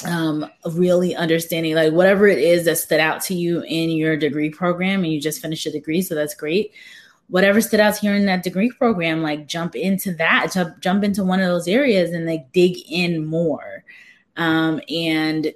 [0.06, 4.50] um, really understanding like whatever it is that stood out to you in your degree
[4.50, 6.72] program and you just finished a degree so that's great
[7.28, 11.04] whatever stood out to you in that degree program like jump into that jump, jump
[11.04, 13.84] into one of those areas and like dig in more
[14.38, 15.54] um, and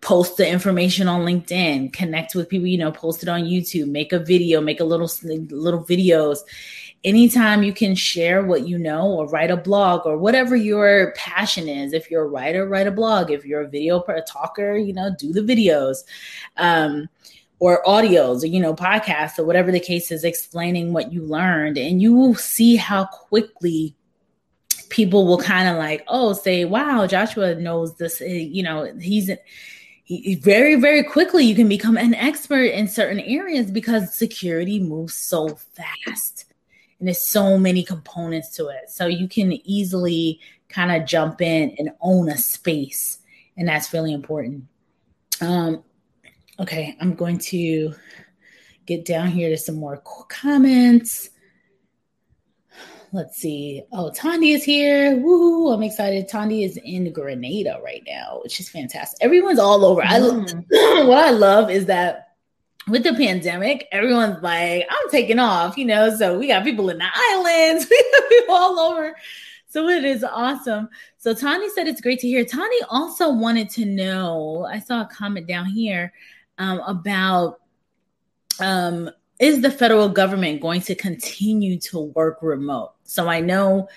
[0.00, 4.12] post the information on LinkedIn, connect with people, you know, post it on YouTube, make
[4.12, 6.38] a video, make a little little videos.
[7.04, 11.68] Anytime you can share what you know or write a blog or whatever your passion
[11.68, 11.92] is.
[11.92, 13.30] If you're a writer, write a blog.
[13.30, 16.04] If you're a video a talker, you know, do the videos.
[16.56, 17.08] Um,
[17.58, 21.78] or audios or you know podcasts or whatever the case is explaining what you learned
[21.78, 23.94] and you will see how quickly
[24.92, 28.20] people will kind of like, oh, say, wow, Joshua knows this.
[28.20, 29.30] Eh, you know, he's
[30.04, 35.14] he, very, very quickly you can become an expert in certain areas because security moves
[35.14, 36.44] so fast
[36.98, 38.90] and there's so many components to it.
[38.90, 40.38] So you can easily
[40.68, 43.18] kind of jump in and own a space,
[43.56, 44.64] and that's really important.
[45.40, 45.82] Um,
[46.60, 47.94] okay, I'm going to
[48.84, 51.30] get down here to some more comments
[53.12, 53.82] let's see.
[53.92, 55.16] Oh, Tandy is here.
[55.16, 55.70] Woo!
[55.70, 56.28] I'm excited.
[56.28, 59.18] Tandy is in Grenada right now, which is fantastic.
[59.20, 60.02] Everyone's all over.
[60.02, 60.64] Mm.
[60.74, 62.28] I what I love is that
[62.88, 66.16] with the pandemic, everyone's like, I'm taking off, you know.
[66.16, 69.14] So we got people in the islands, we got people all over.
[69.68, 70.88] So it is awesome.
[71.16, 72.44] So Tani said it's great to hear.
[72.44, 74.66] Tani also wanted to know.
[74.70, 76.12] I saw a comment down here
[76.58, 77.60] um, about
[78.60, 79.10] um,
[79.42, 82.92] is the federal government going to continue to work remote?
[83.02, 83.88] So I know,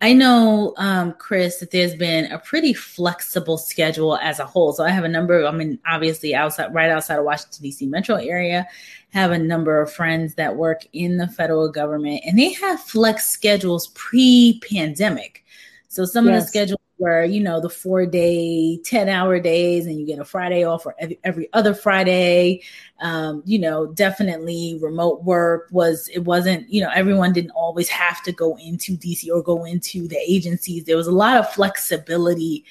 [0.00, 4.72] I know, um, Chris, that there's been a pretty flexible schedule as a whole.
[4.72, 5.40] So I have a number.
[5.40, 7.86] Of, I mean, obviously outside, right outside of Washington D.C.
[7.86, 8.68] metro area,
[9.10, 13.28] have a number of friends that work in the federal government, and they have flex
[13.28, 15.44] schedules pre-pandemic.
[15.88, 16.36] So some yes.
[16.36, 20.18] of the schedules where you know the four day 10 hour days and you get
[20.18, 22.62] a friday off or every, every other friday.
[23.00, 28.22] Um, you know definitely remote work was it wasn't you know everyone didn't always have
[28.22, 30.84] to go into dc or go into the agencies.
[30.84, 32.64] There was a lot of flexibility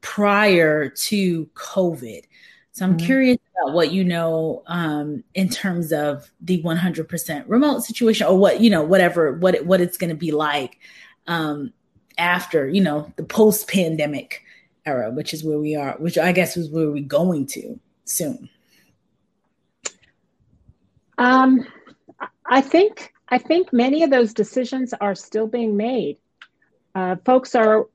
[0.00, 2.24] prior to covid.
[2.72, 3.06] So i'm mm-hmm.
[3.06, 8.60] curious about what you know um, in terms of the 100% remote situation or what
[8.60, 10.78] you know whatever what what it's going to be like.
[11.26, 11.72] Um,
[12.18, 14.42] after, you know, the post pandemic
[14.84, 18.48] era, which is where we are, which I guess is where we're going to soon.
[21.18, 21.66] Um,
[22.46, 26.18] I think I think many of those decisions are still being made.
[26.94, 27.86] Uh, folks are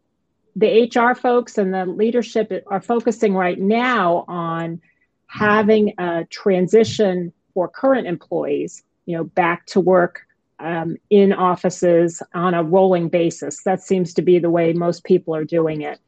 [0.55, 4.82] the HR folks and the leadership are focusing right now on
[5.28, 10.26] having a transition for current employees, you know, back to work
[10.60, 13.64] um, in offices on a rolling basis.
[13.64, 15.99] That seems to be the way most people are doing it.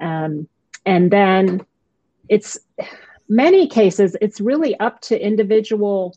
[0.00, 0.48] Um,
[0.86, 1.64] and then
[2.28, 2.58] it's
[3.28, 6.16] many cases, it's really up to individual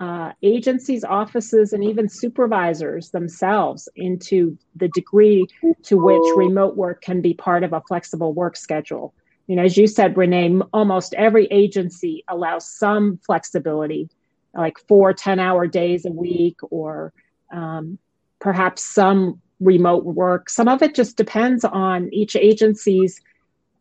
[0.00, 5.46] uh, agencies, offices, and even supervisors themselves into the degree
[5.84, 9.14] to which remote work can be part of a flexible work schedule.
[9.46, 14.08] You know, as you said, Renee, almost every agency allows some flexibility,
[14.54, 17.12] like four 10 hour days a week, or
[17.52, 17.98] um,
[18.40, 20.50] perhaps some remote work.
[20.50, 23.20] Some of it just depends on each agency's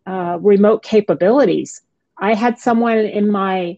[0.06, 1.82] uh, remote capabilities.
[2.18, 3.78] I had someone in my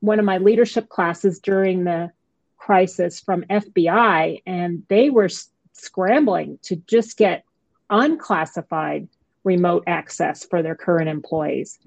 [0.00, 2.12] one of my leadership classes during the
[2.58, 5.30] crisis from FBI, and they were
[5.72, 7.44] scrambling to just get
[7.88, 9.08] unclassified
[9.44, 11.78] remote access for their current employees.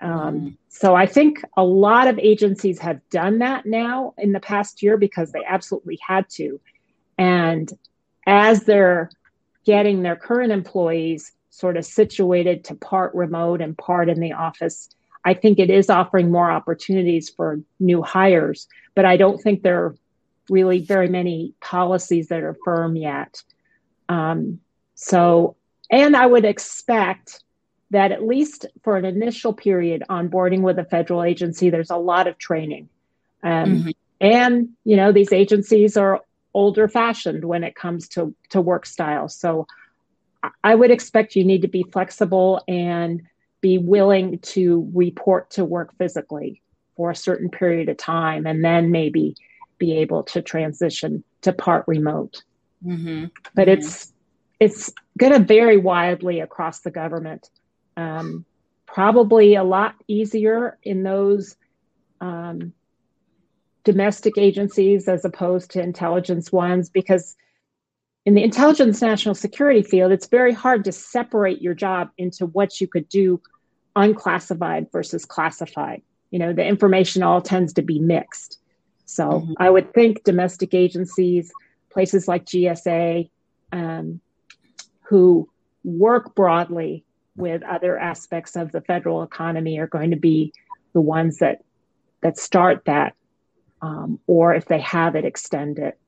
[0.00, 0.56] Um, mm.
[0.68, 4.96] So I think a lot of agencies have done that now in the past year
[4.96, 6.60] because they absolutely had to.
[7.18, 7.70] And
[8.26, 9.10] as they're
[9.64, 14.90] getting their current employees sort of situated to part remote and part in the office,
[15.24, 19.84] I think it is offering more opportunities for new hires, but I don't think there
[19.84, 19.94] are
[20.50, 23.42] really very many policies that are firm yet.
[24.08, 24.60] Um,
[24.94, 25.56] so,
[25.90, 27.42] and I would expect
[27.90, 32.26] that at least for an initial period onboarding with a federal agency, there's a lot
[32.26, 32.88] of training.
[33.42, 33.90] Um, mm-hmm.
[34.20, 36.20] And, you know, these agencies are
[36.54, 39.28] older fashioned when it comes to, to work style.
[39.28, 39.66] So
[40.62, 43.22] I would expect you need to be flexible and
[43.60, 46.62] be willing to report to work physically
[46.96, 49.36] for a certain period of time and then maybe
[49.78, 52.42] be able to transition to part remote.
[52.84, 53.26] Mm-hmm.
[53.54, 53.80] But mm-hmm.
[53.80, 54.12] it's
[54.60, 57.50] it's going to vary widely across the government.
[57.96, 58.44] Um,
[58.86, 61.56] probably a lot easier in those
[62.20, 62.72] um,
[63.84, 67.36] domestic agencies as opposed to intelligence ones because
[68.24, 72.80] in the intelligence national security field, it's very hard to separate your job into what
[72.80, 73.40] you could do
[73.94, 76.02] unclassified versus classified.
[76.30, 78.58] You know, the information all tends to be mixed.
[79.04, 79.52] So mm-hmm.
[79.58, 81.52] I would think domestic agencies,
[81.90, 83.28] places like GSA,
[83.72, 84.20] um,
[85.02, 85.48] who
[85.84, 87.04] work broadly
[87.36, 90.52] with other aspects of the federal economy are going to be
[90.92, 91.62] the ones that
[92.22, 93.14] that start that,
[93.84, 95.98] um, or if they have it, extend it.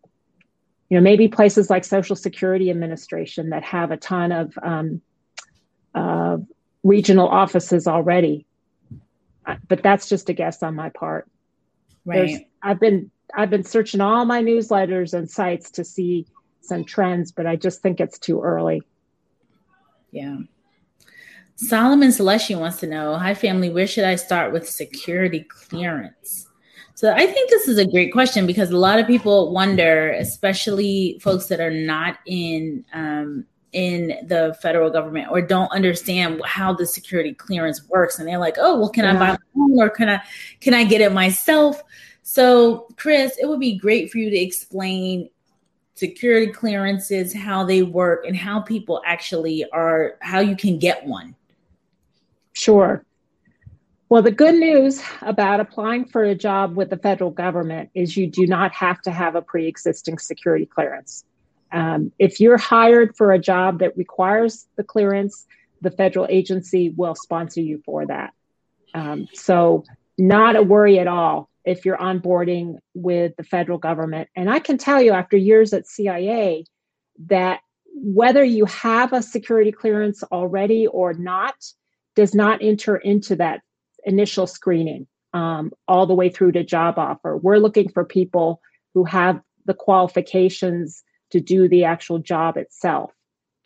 [0.89, 5.03] You know, maybe places like Social Security Administration that have a ton of um,
[5.95, 6.39] uh,
[6.83, 8.47] regional offices already.
[9.69, 11.29] But that's just a guess on my part.
[12.05, 12.29] Right.
[12.29, 16.27] There's, I've been I've been searching all my newsletters and sites to see
[16.61, 18.83] some trends, but I just think it's too early.
[20.11, 20.39] Yeah.
[21.57, 26.46] Solomon Celestia wants to know, hi family, where should I start with security clearance?
[26.97, 31.19] So I think this is a great question because a lot of people wonder, especially
[31.21, 36.87] folks that are not in um, in the federal government or don't understand how the
[36.87, 38.19] security clearance works.
[38.19, 39.11] And they're like oh well can yeah.
[39.11, 40.23] i buy my own or can i
[40.61, 41.83] can i get it myself?
[42.23, 45.29] So chris it would be great for you to explain
[45.97, 51.37] security clearances how they work and how people actually are how you can get one.
[52.55, 53.05] Sure
[54.09, 58.29] well, the good news about applying for a job with the federal government is you
[58.29, 61.25] do not have to have a pre existing security clearance.
[61.73, 65.47] Um, if you're hired for a job that requires the clearance,
[65.81, 68.33] the federal agency will sponsor you for that.
[68.95, 69.85] Um, so,
[70.17, 74.29] not a worry at all if you're onboarding with the federal government.
[74.37, 76.65] And I can tell you, after years at CIA,
[77.27, 77.61] that
[77.93, 81.57] whether you have a security clearance already or not
[82.15, 83.61] does not enter into that
[84.07, 87.37] initial screening um, all the way through to job offer.
[87.37, 88.63] We're looking for people
[88.95, 93.13] who have the qualifications to do the actual job itself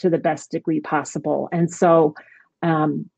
[0.01, 1.49] to the best degree possible.
[1.53, 2.15] And so,
[2.63, 3.09] um,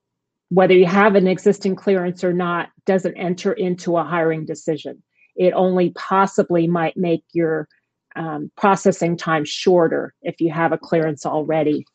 [0.50, 5.02] whether you have an existing clearance or not doesn't enter into a hiring decision.
[5.34, 7.68] It only possibly might make your
[8.16, 11.86] um, processing time shorter if you have a clearance already.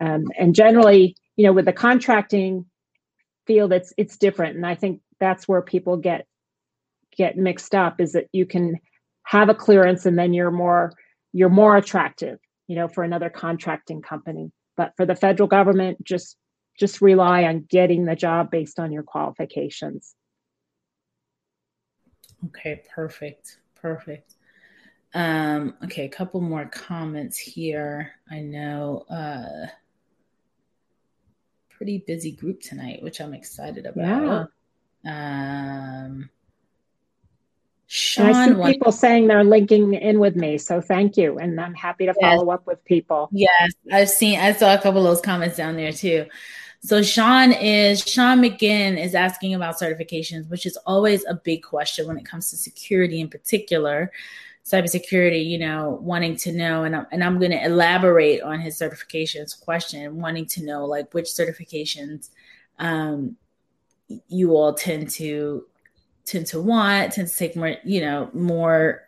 [0.00, 2.66] Um, and generally, you know, with the contracting
[3.46, 6.26] field, it's it's different, and I think that's where people get
[7.16, 8.00] get mixed up.
[8.00, 8.78] Is that you can
[9.24, 10.92] have a clearance and then you're more
[11.32, 14.52] you're more attractive, you know, for another contracting company.
[14.76, 16.36] But for the federal government, just
[16.78, 20.14] just rely on getting the job based on your qualifications.
[22.46, 23.58] Okay, perfect.
[23.74, 24.34] Perfect.
[25.14, 28.12] Um, okay, a couple more comments here.
[28.30, 29.66] I know uh
[31.76, 34.50] pretty busy group tonight, which I'm excited about.
[35.04, 36.04] Yeah.
[36.04, 36.30] Um
[37.88, 41.74] Sean I see people saying they're linking in with me, so thank you, and I'm
[41.74, 43.28] happy to follow up with people.
[43.30, 44.40] Yes, I've seen.
[44.40, 46.26] I saw a couple of those comments down there too.
[46.80, 52.06] So Sean is Sean McGinn is asking about certifications, which is always a big question
[52.08, 54.10] when it comes to security in particular,
[54.66, 55.46] cybersecurity.
[55.46, 59.58] You know, wanting to know, and I'm, and I'm going to elaborate on his certifications
[59.58, 62.30] question, wanting to know like which certifications
[62.78, 63.36] um,
[64.28, 65.64] you all tend to
[66.26, 69.02] tend to want, tend to take more, you know, more,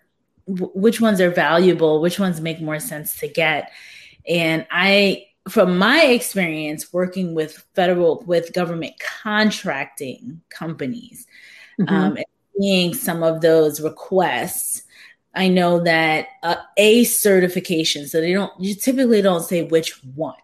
[0.47, 3.73] w- which ones are valuable, which ones make more sense to get.
[4.27, 11.27] And I, from my experience working with federal, with government contracting companies,
[11.81, 11.93] mm-hmm.
[11.93, 12.27] um, and
[12.59, 14.83] seeing some of those requests,
[15.39, 20.35] I know that uh, a certification, so they don't, you typically don't say which one.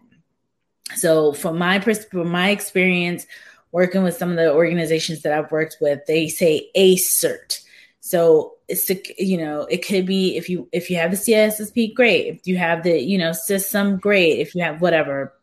[0.95, 3.27] So from my pers- from my experience
[3.73, 7.59] working with some of the organizations that I've worked with, they say a cert.
[7.99, 8.89] So it's
[9.19, 12.27] you know, it could be if you if you have the CISSP, great.
[12.27, 14.39] If you have the, you know, system, great.
[14.39, 15.33] If you have whatever,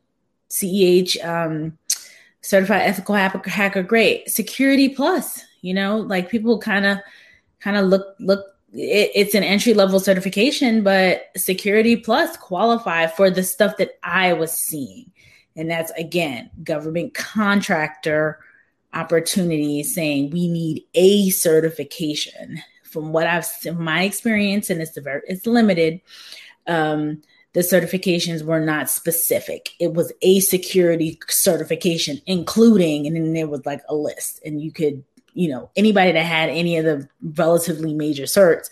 [0.48, 1.76] CEH um
[2.40, 4.30] certified ethical hacker, great.
[4.30, 6.98] Security plus, you know, like people kind of
[7.60, 13.30] kind of look look it, it's an entry level certification, but security plus qualify for
[13.30, 15.10] the stuff that I was seeing.
[15.56, 18.40] And that's again, government contractor
[18.94, 22.62] opportunities saying we need a certification.
[22.84, 23.46] From what I've
[23.78, 26.02] my experience, and it's very it's limited.
[26.66, 27.22] Um,
[27.54, 29.70] the certifications were not specific.
[29.78, 34.72] It was a security certification, including, and then there was like a list, and you
[34.72, 35.04] could,
[35.34, 38.70] you know, anybody that had any of the relatively major certs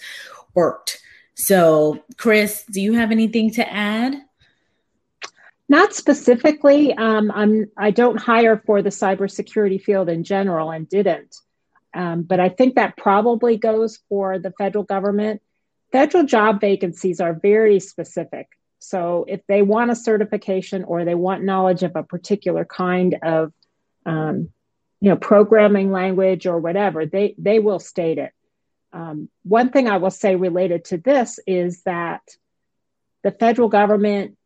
[0.54, 1.00] worked.
[1.34, 4.14] So, Chris, do you have anything to add?
[5.68, 6.92] Not specifically.
[6.94, 7.70] Um, I'm.
[7.76, 11.36] I don't hire for the cybersecurity field in general, and didn't.
[11.94, 15.42] Um, but I think that probably goes for the federal government.
[15.92, 18.48] Federal job vacancies are very specific.
[18.80, 23.52] So if they want a certification or they want knowledge of a particular kind of,
[24.06, 24.50] um,
[25.00, 28.32] you know, programming language or whatever, they they will state it.
[28.92, 32.22] Um, one thing I will say related to this is that
[33.22, 34.36] the federal government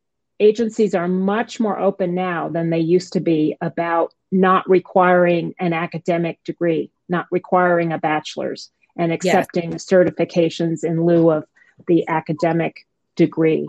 [0.40, 5.72] agencies are much more open now than they used to be about not requiring an
[5.72, 9.86] academic degree, not requiring a bachelor's, and accepting yes.
[9.86, 11.44] certifications in lieu of
[11.86, 12.86] the academic
[13.16, 13.66] degree.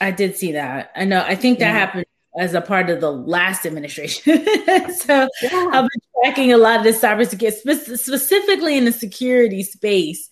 [0.00, 0.92] I did see that.
[0.96, 1.22] I know.
[1.22, 1.72] I think that yeah.
[1.72, 2.06] happened
[2.38, 4.44] as a part of the last administration.
[4.94, 5.70] so yeah.
[5.72, 10.30] I've been tracking a lot of this cybersecurity, specifically in the security space.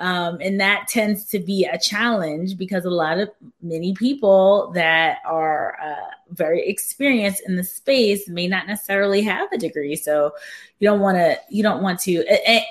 [0.00, 3.30] Um, and that tends to be a challenge because a lot of
[3.60, 9.58] many people that are uh, very experienced in the space may not necessarily have a
[9.58, 9.96] degree.
[9.96, 10.32] So
[10.78, 12.24] you don't want to, you don't want to,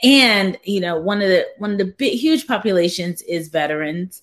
[0.05, 4.21] and you know, one of the one of the big huge populations is veterans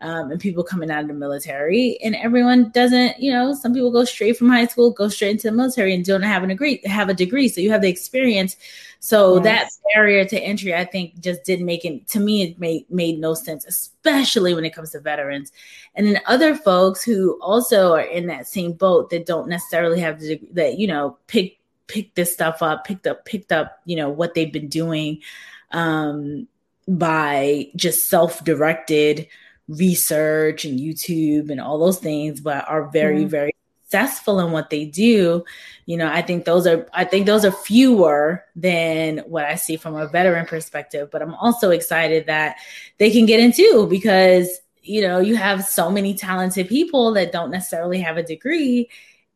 [0.00, 1.98] um, and people coming out of the military.
[2.02, 5.50] And everyone doesn't, you know, some people go straight from high school, go straight into
[5.50, 6.80] the military, and don't have a degree.
[6.84, 8.56] Have a degree, so you have the experience.
[9.00, 9.44] So yes.
[9.44, 12.08] that barrier to entry, I think, just didn't make it.
[12.08, 15.52] To me, it made made no sense, especially when it comes to veterans,
[15.94, 20.20] and then other folks who also are in that same boat that don't necessarily have
[20.20, 23.96] the degree that you know pick pick this stuff up, picked up picked up, you
[23.96, 25.22] know, what they've been doing
[25.70, 26.46] um,
[26.88, 29.26] by just self directed
[29.68, 33.28] research and YouTube and all those things, but are very, mm-hmm.
[33.28, 33.56] very
[33.86, 35.44] successful in what they do,
[35.86, 39.76] you know, I think those are I think those are fewer than what I see
[39.76, 41.08] from a veteran perspective.
[41.10, 42.56] But I'm also excited that
[42.98, 44.48] they can get into because
[44.82, 48.88] you know you have so many talented people that don't necessarily have a degree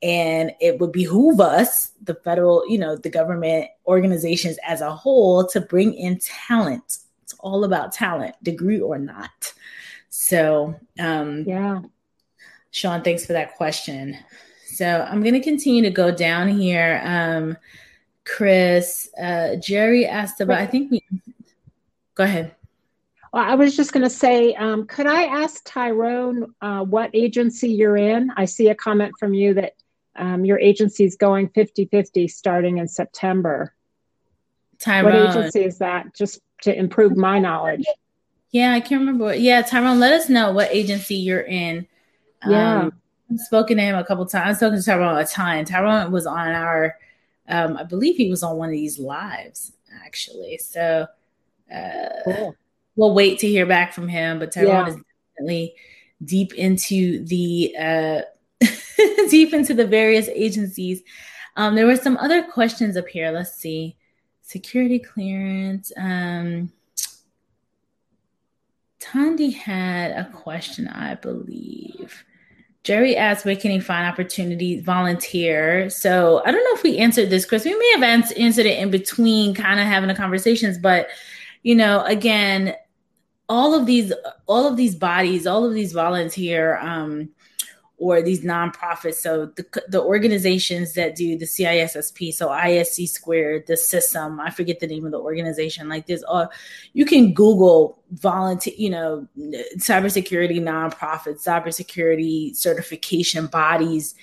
[0.03, 5.45] and it would behoove us the federal you know the government organizations as a whole
[5.47, 9.53] to bring in talent it's all about talent degree or not
[10.11, 11.81] so, um, yeah.
[12.71, 14.17] Sean, thanks for that question.
[14.67, 17.01] So, I'm going to continue to go down here.
[17.05, 17.57] Um,
[18.25, 21.03] Chris, uh, Jerry asked about, I think we,
[22.15, 22.55] go ahead.
[23.33, 27.69] Well, I was just going to say, um, could I ask Tyrone uh, what agency
[27.69, 28.31] you're in?
[28.37, 29.75] I see a comment from you that
[30.17, 33.73] um, your agency is going 50 50 starting in September.
[34.79, 35.27] Tyrone.
[35.27, 36.15] What agency is that?
[36.15, 37.85] Just to improve my knowledge.
[38.53, 39.25] Yeah, I can't remember.
[39.25, 41.87] What, yeah, Tyrone, let us know what agency you're in.
[42.47, 42.81] Yeah.
[42.81, 42.93] Um,
[43.31, 44.49] I've spoken to him a couple times.
[44.49, 45.65] I've spoken to Tyrone a ton.
[45.65, 46.97] Tyrone was on our,
[47.49, 49.73] um, I believe he was on one of these lives
[50.05, 50.59] actually.
[50.59, 51.07] So
[51.73, 52.57] uh, cool.
[52.97, 54.39] we'll wait to hear back from him.
[54.39, 54.89] But Tyrone yeah.
[54.89, 54.97] is
[55.37, 55.75] definitely
[56.25, 58.21] deep into the uh,
[59.31, 61.03] deep into the various agencies.
[61.57, 63.31] Um, there were some other questions up here.
[63.31, 63.97] Let's see,
[64.43, 65.93] security clearance.
[65.97, 66.73] Um,
[69.13, 72.25] Tandy had a question, I believe.
[72.85, 75.91] Jerry asked, where can he find opportunities, volunteer?
[75.91, 77.65] So I don't know if we answered this, Chris.
[77.65, 81.09] We may have answered it in between kind of having the conversations, but
[81.63, 82.75] you know, again,
[83.49, 84.13] all of these,
[84.47, 87.31] all of these bodies, all of these volunteer um,
[88.01, 89.17] or these nonprofits.
[89.17, 94.81] So the, the organizations that do the CISSP, so ISC squared, the system, I forget
[94.81, 95.87] the name of the organization.
[95.87, 96.47] Like this, uh,
[96.95, 99.29] you can Google volunteer, you know,
[99.77, 104.15] cybersecurity nonprofits, cybersecurity certification bodies,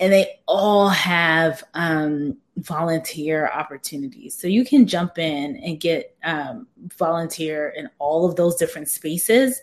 [0.00, 4.36] and they all have um, volunteer opportunities.
[4.36, 6.66] So you can jump in and get um,
[6.98, 9.60] volunteer in all of those different spaces.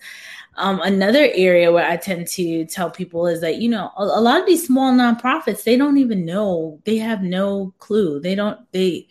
[0.57, 4.21] Um, another area where I tend to tell people is that, you know, a, a,
[4.21, 8.19] lot of these small nonprofits, they don't even know, they have no clue.
[8.19, 9.07] They don't, they,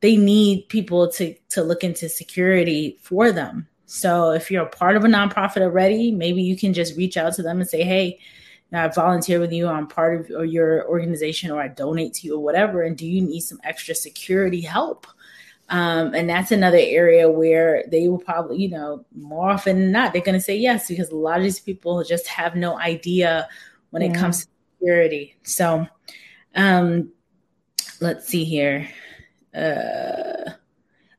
[0.00, 3.68] they need people to, to look into security for them.
[3.86, 7.34] So if you're a part of a nonprofit already, maybe you can just reach out
[7.34, 8.18] to them and say, Hey,
[8.72, 9.68] I volunteer with you.
[9.68, 12.82] I'm part of your organization or I donate to you or whatever.
[12.82, 15.06] And do you need some extra security help?
[15.68, 20.12] Um, and that's another area where they will probably, you know, more often than not,
[20.12, 23.48] they're going to say yes because a lot of these people just have no idea
[23.90, 24.10] when yeah.
[24.10, 25.36] it comes to security.
[25.44, 25.86] So,
[26.54, 27.10] um,
[28.00, 28.88] let's see here.
[29.54, 30.50] Uh,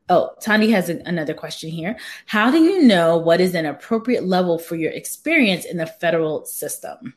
[0.08, 1.96] oh, Tani has a, another question here.
[2.26, 6.44] How do you know what is an appropriate level for your experience in the federal
[6.44, 7.14] system?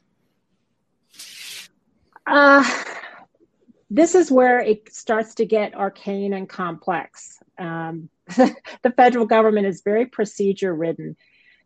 [2.26, 2.64] Uh,
[3.90, 7.40] this is where it starts to get arcane and complex.
[7.58, 11.16] Um, the federal government is very procedure ridden.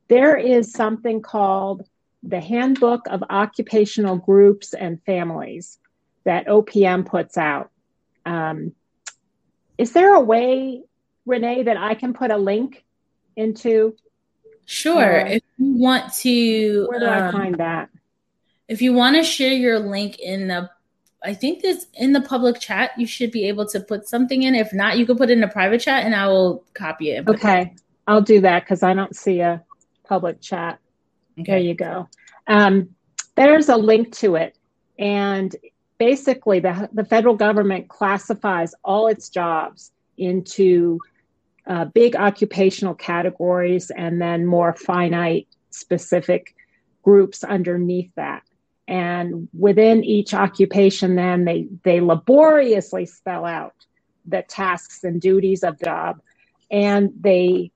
[0.08, 1.88] There is something called
[2.24, 5.80] the Handbook of Occupational Groups and Families
[6.24, 7.72] that OPM puts out.
[8.26, 8.74] Um,
[9.78, 10.84] is there a way,
[11.26, 12.84] Renee, that I can put a link
[13.36, 13.96] into?
[14.68, 15.22] Sure.
[15.22, 17.90] Uh, if you want to, where do um, I find that?
[18.68, 20.70] If you want to share your link in the
[21.24, 24.56] I think this in the public chat, you should be able to put something in.
[24.56, 27.28] If not, you can put it in a private chat and I will copy it.
[27.28, 27.76] Okay.
[28.08, 29.64] I'll do that because I don't see a
[30.04, 30.80] public chat.
[31.40, 31.52] Okay.
[31.52, 32.10] There you go.
[32.48, 32.90] Um,
[33.36, 34.58] there's a link to it.
[34.98, 35.56] And
[36.00, 41.00] basically, the, the federal government classifies all its jobs into
[41.68, 46.56] uh, big occupational categories and then more finite specific
[47.04, 48.44] groups underneath that
[48.88, 53.74] and within each occupation then they they laboriously spell out
[54.26, 56.22] the tasks and duties of job.
[56.70, 57.72] And they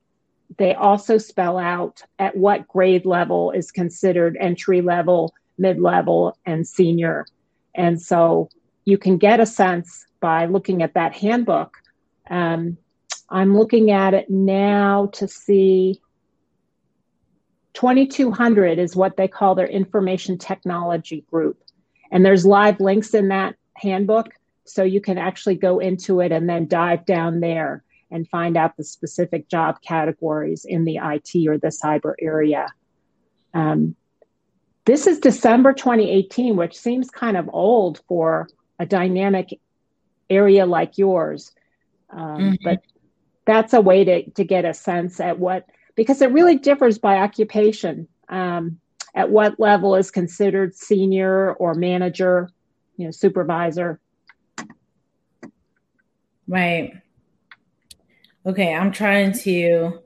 [0.58, 7.26] they also spell out at what grade level is considered entry level mid-level and senior.
[7.74, 8.50] And so
[8.84, 11.78] you can get a sense by looking at that handbook.
[12.30, 12.78] Um,
[13.30, 16.00] i'm looking at it now to see
[17.76, 21.62] 2200 is what they call their information technology group.
[22.12, 24.30] And there's live links in that handbook.
[24.64, 28.78] So you can actually go into it and then dive down there and find out
[28.78, 32.68] the specific job categories in the IT or the cyber area.
[33.54, 33.96] Um,
[34.86, 38.48] this is December 2018, which seems kind of old for
[38.80, 39.60] a dynamic
[40.30, 41.52] area like yours.
[42.10, 42.54] Um, mm-hmm.
[42.64, 42.82] But
[43.46, 45.66] that's a way to, to get a sense at what
[45.96, 48.08] because it really differs by occupation.
[48.30, 48.80] Um,
[49.16, 52.50] at what level is considered senior or manager,
[52.98, 54.00] you know, supervisor.
[56.48, 56.94] Right.
[58.46, 60.00] Okay, I'm trying to.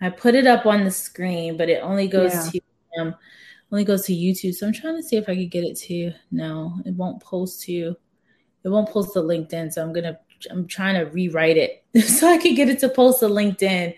[0.00, 2.50] I put it up on the screen, but it only goes yeah.
[2.50, 3.14] to um,
[3.72, 4.54] only goes to YouTube.
[4.54, 6.12] So I'm trying to see if I could get it to.
[6.30, 7.96] No, it won't post to.
[8.64, 9.72] It won't post to LinkedIn.
[9.72, 10.18] So I'm gonna.
[10.50, 13.94] I'm trying to rewrite it so I can get it to post to LinkedIn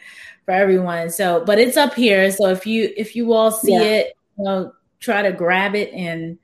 [0.48, 1.10] for everyone.
[1.10, 2.30] So, but it's up here.
[2.30, 3.82] So if you if you all see yeah.
[3.82, 6.38] it, you know, try to grab it and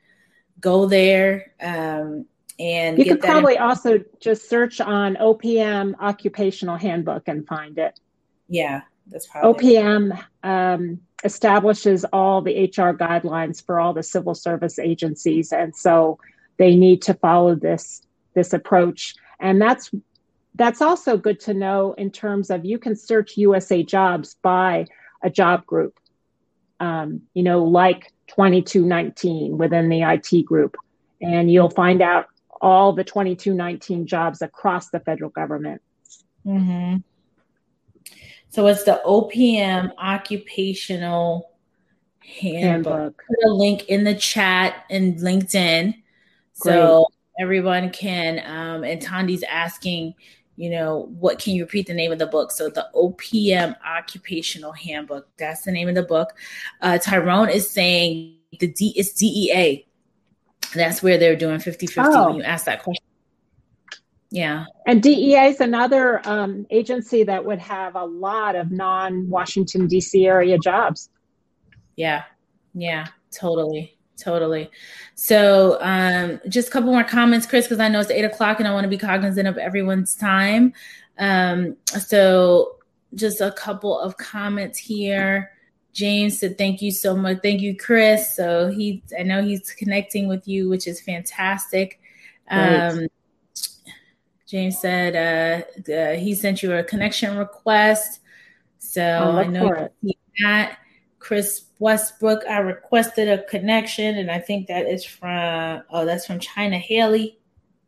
[0.61, 1.55] go there.
[1.59, 2.27] Um,
[2.59, 7.99] and you could probably also just search on OPM occupational handbook and find it.
[8.47, 14.79] Yeah, that's probably OPM um, establishes all the HR guidelines for all the civil service
[14.79, 16.19] agencies, and so
[16.59, 18.03] they need to follow this
[18.35, 19.15] this approach.
[19.41, 19.91] And that's
[20.55, 24.87] that's also good to know in terms of you can search USA jobs by
[25.23, 25.99] a job group,
[26.81, 30.77] um, you know, like 2219 within the IT group,
[31.21, 32.27] and you'll find out
[32.61, 35.83] all the 2219 jobs across the federal government.
[36.47, 36.97] Mm-hmm.
[38.51, 41.51] So it's the OPM Occupational
[42.21, 42.93] Handbook.
[42.93, 43.23] handbook.
[43.27, 45.95] Put a link in the chat and LinkedIn.
[46.53, 47.07] So
[47.39, 50.15] everyone can, um, and Tandi's asking,
[50.57, 52.53] you know, what can you repeat the name of the book?
[52.53, 55.29] So the OPM Occupational Handbook.
[55.37, 56.35] That's the name of the book.
[56.81, 59.87] Uh, Tyrone is saying the D it's DEA.
[60.75, 62.27] That's where they're doing 50 50 oh.
[62.29, 63.05] when you ask that question.
[64.31, 64.65] Yeah.
[64.87, 70.27] And DEA is another um, agency that would have a lot of non Washington, D.C.
[70.27, 71.09] area jobs.
[71.95, 72.25] Yeah.
[72.75, 73.07] Yeah.
[73.31, 73.97] Totally.
[74.17, 74.71] Totally.
[75.17, 78.69] So, um, just a couple more comments, Chris, because I know it's eight o'clock and
[78.69, 80.73] I want to be cognizant of everyone's time.
[81.19, 82.77] Um, so,
[83.15, 85.51] just a couple of comments here.
[85.93, 87.39] James said, "Thank you so much.
[87.43, 92.01] Thank you, Chris." So he, I know he's connecting with you, which is fantastic.
[92.51, 93.07] Um,
[94.47, 98.21] James said uh, uh, he sent you a connection request,
[98.79, 99.89] so I know
[100.43, 100.79] that.
[101.25, 106.39] Chris Westbrook, I requested a connection, and I think that is from oh, that's from
[106.39, 107.39] China Haley.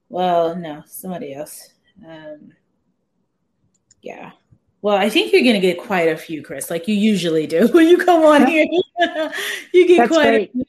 [0.09, 1.68] Well, no, somebody else.
[2.07, 2.55] Um,
[4.01, 4.30] yeah.
[4.80, 7.66] Well, I think you're going to get quite a few, Chris, like you usually do
[7.72, 8.64] when you come on here.
[9.74, 10.51] you get That's quite great.
[10.51, 10.64] a few.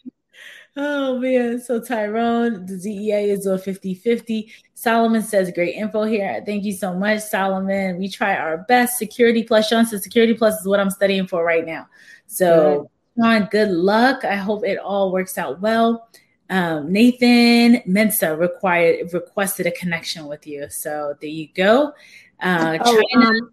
[0.80, 1.59] Oh man.
[1.59, 4.51] So Tyrone, the DEA is a 50-50.
[4.76, 6.43] Solomon says great info here.
[6.45, 7.97] Thank you so much, Solomon.
[7.97, 8.99] We try our best.
[8.99, 9.70] Security Plus.
[9.70, 11.88] Sean says Security Plus is what I'm studying for right now.
[12.28, 14.23] So Sean, good luck.
[14.23, 16.09] I hope it all works out well.
[16.49, 20.69] Um, Nathan Mensa required requested a connection with you.
[20.69, 21.93] So there you go.
[22.39, 23.51] Uh, oh, China, um,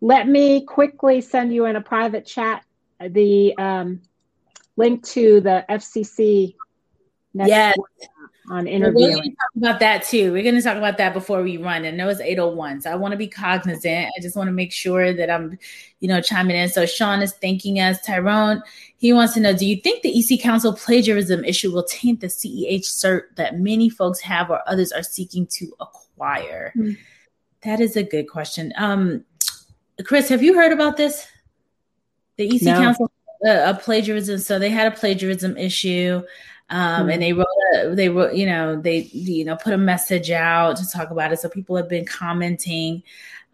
[0.00, 2.64] let me quickly send you in a private chat
[2.98, 4.00] the um,
[4.76, 6.54] link to the FCC
[7.34, 7.76] yes.
[8.52, 9.12] On interviewing.
[9.12, 10.30] We're going to talk about that too.
[10.30, 11.86] We're going to talk about that before we run.
[11.86, 14.12] I know it's 801, so I want to be cognizant.
[14.16, 15.58] I just want to make sure that I'm,
[16.00, 16.68] you know, chiming in.
[16.68, 18.00] So Sean is thanking us.
[18.02, 18.62] Tyrone,
[18.98, 22.26] he wants to know, do you think the EC Council plagiarism issue will taint the
[22.26, 26.74] CEH cert that many folks have or others are seeking to acquire?
[26.76, 27.00] Mm-hmm.
[27.62, 28.74] That is a good question.
[28.76, 29.24] Um,
[30.04, 31.26] Chris, have you heard about this?
[32.36, 32.74] The EC no.
[32.74, 33.10] Council
[33.46, 34.38] uh, a plagiarism.
[34.38, 36.22] So they had a plagiarism issue.
[36.70, 40.30] Um, and they wrote, a, they wrote, you know, they, you know, put a message
[40.30, 41.38] out to talk about it.
[41.38, 43.02] So people have been commenting.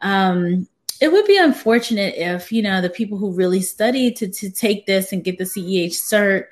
[0.00, 0.68] Um,
[1.00, 4.86] it would be unfortunate if, you know, the people who really studied to, to take
[4.86, 6.46] this and get the CEH cert,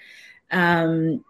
[0.50, 1.24] um,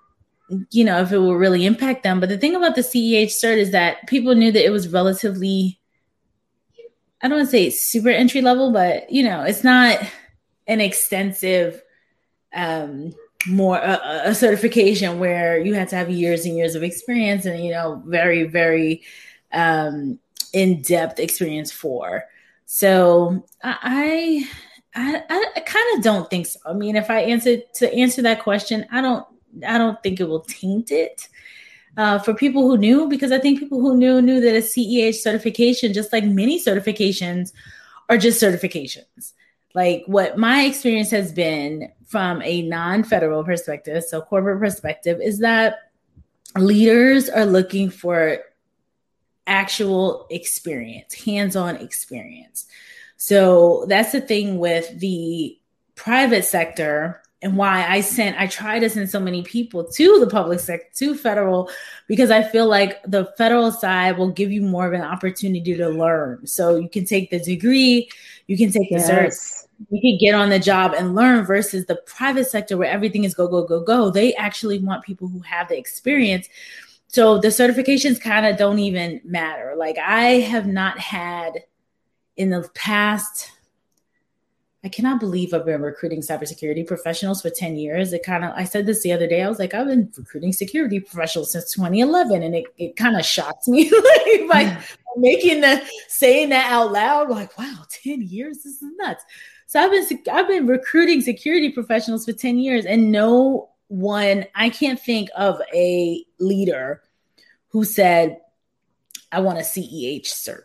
[0.70, 2.20] you know, if it will really impact them.
[2.20, 5.78] But the thing about the CEH cert is that people knew that it was relatively
[7.22, 9.98] I don't want to say super entry level, but you know, it's not
[10.66, 11.82] an extensive
[12.54, 13.14] um
[13.49, 17.64] more uh, a certification where you had to have years and years of experience and
[17.64, 19.03] you know very very
[19.53, 20.18] um
[20.53, 22.24] in-depth experience for
[22.64, 24.49] so i
[24.95, 28.22] i i, I kind of don't think so i mean if i answer to answer
[28.22, 29.26] that question i don't
[29.66, 31.28] i don't think it will taint it
[31.97, 35.14] uh, for people who knew, because I think people who knew knew that a CEH
[35.14, 37.53] certification, just like many certifications,
[38.09, 39.32] are just certifications.
[39.76, 45.40] Like what my experience has been from a non federal perspective, so corporate perspective, is
[45.40, 45.90] that
[46.56, 48.38] leaders are looking for
[49.46, 52.64] actual experience, hands on experience.
[53.18, 55.58] So that's the thing with the
[55.94, 60.26] private sector and why I sent, I try to send so many people to the
[60.26, 61.70] public sector, to federal,
[62.08, 65.88] because I feel like the federal side will give you more of an opportunity to
[65.90, 66.46] learn.
[66.46, 68.08] So you can take the degree,
[68.46, 69.10] you can take the yes.
[69.10, 73.24] cert, you can get on the job and learn versus the private sector where everything
[73.24, 74.10] is go, go, go, go.
[74.10, 76.48] They actually want people who have the experience.
[77.08, 79.74] So the certifications kind of don't even matter.
[79.76, 81.64] Like I have not had
[82.36, 83.50] in the past
[84.86, 88.12] I cannot believe I've been recruiting cybersecurity professionals for 10 years.
[88.12, 89.42] It kind of, I said this the other day.
[89.42, 92.44] I was like, I've been recruiting security professionals since 2011.
[92.44, 93.90] And it, it kind of shocked me.
[94.48, 94.78] like, like
[95.16, 99.24] making the, saying that out loud, like, wow, 10 years, this is nuts.
[99.66, 104.70] So I've been, I've been recruiting security professionals for 10 years and no one, I
[104.70, 107.02] can't think of a leader
[107.68, 108.38] who said,
[109.32, 110.62] I want a CEH cert.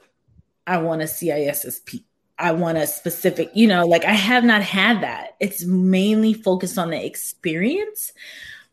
[0.67, 2.03] I want a CISSP.
[2.37, 5.35] I want a specific, you know, like I have not had that.
[5.39, 8.13] It's mainly focused on the experience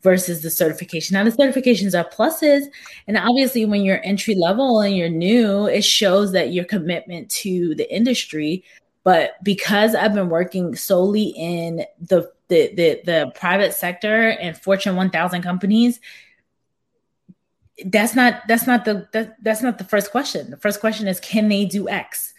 [0.03, 1.14] versus the certification.
[1.14, 2.66] Now, the certifications are pluses.
[3.07, 7.74] And obviously, when you're entry level and you're new, it shows that your commitment to
[7.74, 8.64] the industry.
[9.09, 14.97] But because I've been working solely in the the the, the private sector and Fortune
[14.97, 15.99] 1000 companies,
[17.87, 20.51] that's not that's not the that, that's not the first question.
[20.51, 22.35] The first question is can they do X?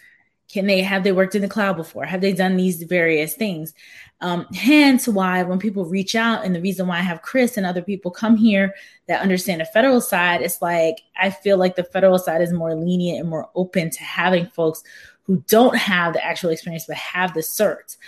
[0.48, 2.04] Can they have they worked in the cloud before?
[2.04, 3.74] Have they done these various things?
[4.20, 7.66] Um, hence why when people reach out, and the reason why I have Chris and
[7.66, 8.76] other people come here
[9.08, 12.76] that understand the federal side, it's like I feel like the federal side is more
[12.76, 14.84] lenient and more open to having folks
[15.30, 17.98] who don't have the actual experience but have the certs.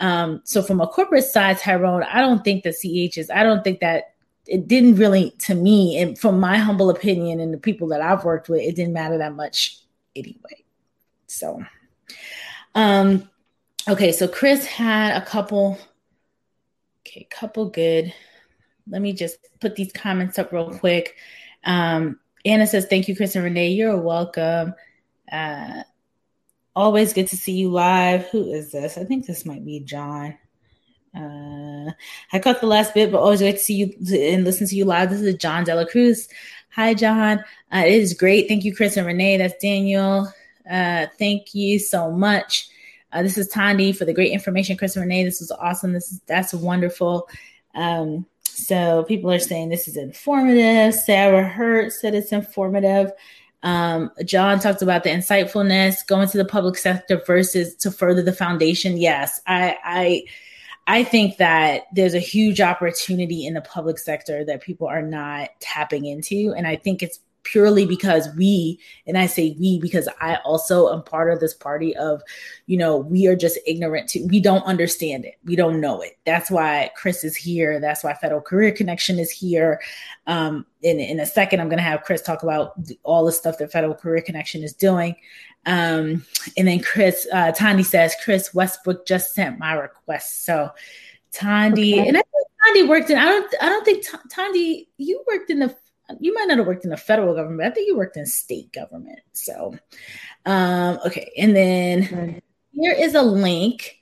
[0.00, 3.62] Um, so from a corporate side, Tyrone, I don't think the CH is, I don't
[3.62, 4.14] think that
[4.48, 8.24] it didn't really, to me, and from my humble opinion and the people that I've
[8.24, 9.78] worked with, it didn't matter that much
[10.16, 10.64] anyway.
[11.28, 11.64] So,
[12.74, 13.30] um,
[13.88, 15.78] okay, so Chris had a couple,
[17.06, 18.12] okay, couple good.
[18.88, 21.14] Let me just put these comments up real quick.
[21.62, 23.68] Um, Anna says, Thank you, Chris and Renee.
[23.68, 24.74] You're welcome.
[25.30, 25.84] Uh,
[26.74, 28.26] Always good to see you live.
[28.28, 28.96] Who is this?
[28.96, 30.38] I think this might be John.
[31.14, 31.90] Uh,
[32.32, 33.94] I caught the last bit, but always great to see you
[34.32, 35.10] and listen to you live.
[35.10, 36.28] This is John Dela Cruz.
[36.70, 37.40] Hi, John.
[37.70, 38.48] Uh, it is great.
[38.48, 39.36] Thank you, Chris and Renee.
[39.36, 40.32] That's Daniel.
[40.68, 42.70] Uh, thank you so much.
[43.12, 45.24] Uh, this is Tandy for the great information, Chris and Renee.
[45.24, 45.92] This was awesome.
[45.92, 47.28] This is that's wonderful.
[47.74, 50.94] Um, so people are saying this is informative.
[50.94, 53.12] Sarah Hurt said it's informative.
[53.62, 58.32] Um, John talked about the insightfulness, going to the public sector versus to further the
[58.32, 58.96] foundation.
[58.96, 60.24] Yes, I, I,
[60.86, 65.50] I think that there's a huge opportunity in the public sector that people are not
[65.60, 70.36] tapping into, and I think it's purely because we, and I say we because I
[70.44, 72.22] also am part of this party of,
[72.66, 75.34] you know, we are just ignorant to, we don't understand it.
[75.44, 76.18] We don't know it.
[76.24, 77.80] That's why Chris is here.
[77.80, 79.80] That's why Federal Career Connection is here.
[80.26, 83.58] Um, in, in a second, I'm going to have Chris talk about all the stuff
[83.58, 85.16] that Federal Career Connection is doing.
[85.66, 86.24] Um,
[86.56, 90.44] and then Chris, uh, Tandy says, Chris Westbrook just sent my request.
[90.44, 90.70] So
[91.32, 92.08] Tandy, okay.
[92.08, 95.60] and I think Tandy worked in, I don't, I don't think Tandy, you worked in
[95.60, 95.74] the
[96.20, 97.70] you might not have worked in the federal government.
[97.70, 99.20] I think you worked in state government.
[99.32, 99.74] So,
[100.46, 101.32] um, okay.
[101.36, 102.42] And then
[102.72, 103.98] here is a link,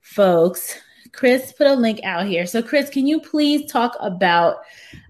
[0.00, 0.78] folks.
[1.12, 2.46] Chris put a link out here.
[2.46, 4.58] So, Chris, can you please talk about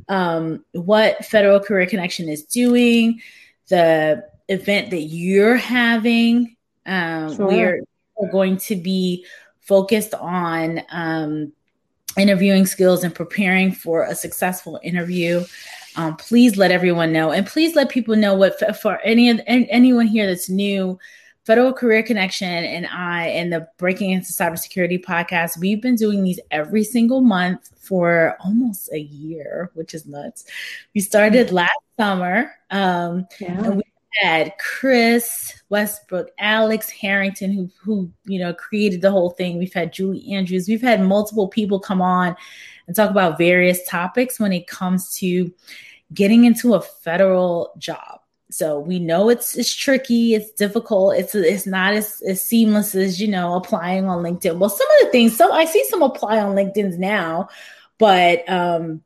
[0.09, 3.21] um, what Federal Career Connection is doing,
[3.69, 6.57] the event that you're having?
[6.87, 7.47] Um, sure.
[7.47, 7.81] We're,
[8.17, 9.27] we're going to be
[9.61, 11.53] focused on um,
[12.17, 15.45] interviewing skills and preparing for a successful interview
[15.99, 20.07] um, please let everyone know and please let people know what for any of anyone
[20.07, 20.99] here that's new
[21.45, 26.41] federal career connection and i and the breaking into cybersecurity podcast we've been doing these
[26.53, 30.45] every single month for almost a year which is nuts
[30.95, 31.57] we started mm-hmm.
[31.57, 33.65] last summer um, yeah.
[33.65, 33.83] and we
[34.23, 39.93] had chris westbrook alex harrington who who you know created the whole thing we've had
[39.93, 42.37] julie andrews we've had multiple people come on
[42.87, 45.53] and talk about various topics when it comes to
[46.13, 48.21] getting into a federal job.
[48.51, 53.21] So we know it's it's tricky, it's difficult, it's it's not as, as seamless as
[53.21, 54.59] you know applying on LinkedIn.
[54.59, 57.49] Well, some of the things, so I see some apply on LinkedIn's now,
[57.99, 59.03] but um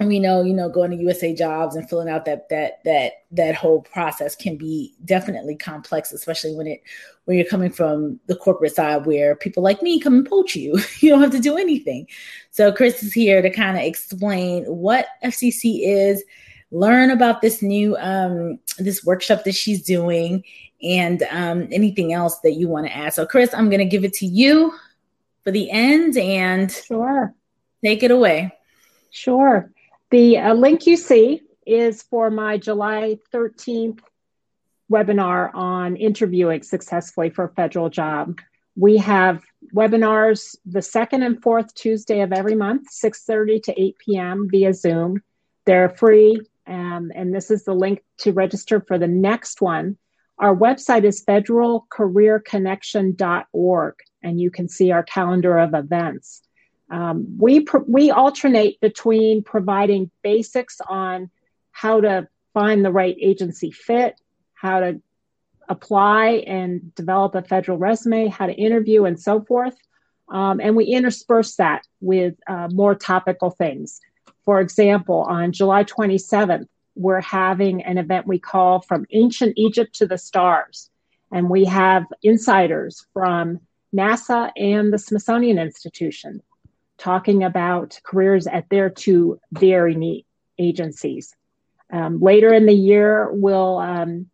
[0.00, 3.54] we know you know going to usa jobs and filling out that that that that
[3.54, 6.82] whole process can be definitely complex especially when it
[7.24, 10.78] when you're coming from the corporate side where people like me come and poach you.
[11.00, 12.06] You don't have to do anything.
[12.50, 16.22] So chris is here to kind of explain what fcc is
[16.70, 20.44] learn about this new um this workshop that she's doing
[20.82, 23.14] and um anything else that you want to add.
[23.14, 24.72] So chris i'm going to give it to you
[25.44, 27.34] for the end and sure.
[27.84, 28.52] take it away.
[29.10, 29.70] Sure.
[30.10, 34.00] The uh, link you see is for my July 13th
[34.92, 38.38] webinar on interviewing successfully for a federal job.
[38.76, 39.42] We have
[39.74, 44.48] webinars the second and fourth Tuesday of every month, 6.30 to 8 p.m.
[44.50, 45.22] via Zoom.
[45.64, 49.96] They're free, um, and this is the link to register for the next one.
[50.38, 56.40] Our website is federalcareerconnection.org, and you can see our calendar of events.
[56.90, 61.30] Um, we, pr- we alternate between providing basics on
[61.70, 64.18] how to find the right agency fit,
[64.62, 65.02] how to
[65.68, 69.76] apply and develop a federal resume, how to interview, and so forth.
[70.28, 74.00] Um, and we intersperse that with uh, more topical things.
[74.44, 80.06] For example, on July 27th, we're having an event we call From Ancient Egypt to
[80.06, 80.90] the Stars.
[81.32, 83.58] And we have insiders from
[83.92, 86.40] NASA and the Smithsonian Institution
[86.98, 90.24] talking about careers at their two very neat
[90.56, 91.34] agencies.
[91.92, 94.30] Um, later in the year, we'll um,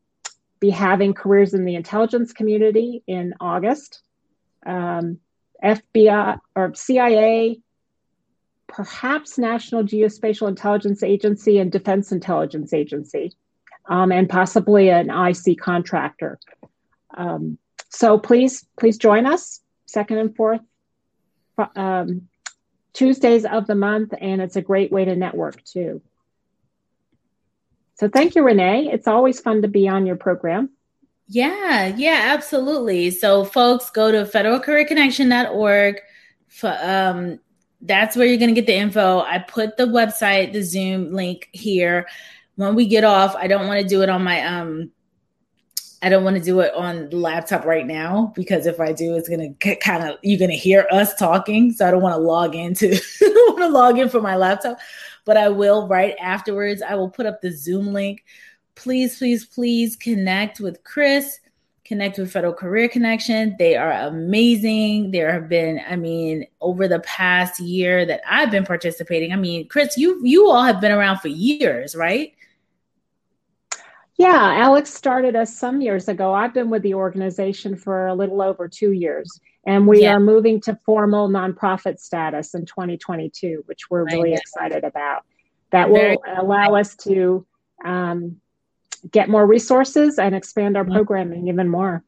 [0.61, 4.03] be having careers in the intelligence community in August.
[4.67, 5.19] Um,
[5.63, 7.61] FBI or CIA,
[8.67, 13.33] perhaps National Geospatial Intelligence Agency and Defense Intelligence Agency,
[13.87, 16.39] um, and possibly an IC contractor.
[17.17, 20.61] Um, so please, please join us second and fourth
[21.75, 22.29] um,
[22.93, 26.03] Tuesdays of the month, and it's a great way to network too.
[27.99, 28.91] So thank you, Renee.
[28.93, 30.71] It's always fun to be on your program.
[31.27, 33.11] Yeah, yeah, absolutely.
[33.11, 35.97] So folks, go to federalcareerconnection.org.
[36.47, 37.41] For, um,
[37.81, 39.21] that's where you're going to get the info.
[39.21, 42.07] I put the website, the Zoom link here.
[42.55, 44.91] When we get off, I don't want to do it on my um
[46.01, 49.17] I don't want to do it on the laptop right now because if I do,
[49.17, 51.73] it's gonna get kind of you're gonna hear us talking.
[51.73, 52.91] So I don't want to log into
[53.21, 54.79] want to log in for my laptop,
[55.29, 56.81] but I will right afterwards.
[56.81, 58.25] I will put up the Zoom link.
[58.77, 61.39] Please, please, please connect with Chris.
[61.85, 63.55] Connect with Federal Career Connection.
[63.59, 65.11] They are amazing.
[65.11, 69.35] There have been, I mean, over the past year that I've been participating.
[69.35, 72.33] I mean, Chris, you you all have been around for years, right?
[74.17, 76.33] Yeah, Alex started us some years ago.
[76.33, 79.39] I've been with the organization for a little over two years,
[79.69, 80.15] and we yeah.
[80.15, 85.27] are moving to formal nonprofit status in 2022, which we're really excited about.
[85.73, 87.47] That will allow us to
[87.85, 88.41] um,
[89.11, 92.03] get more resources and expand our programming even more.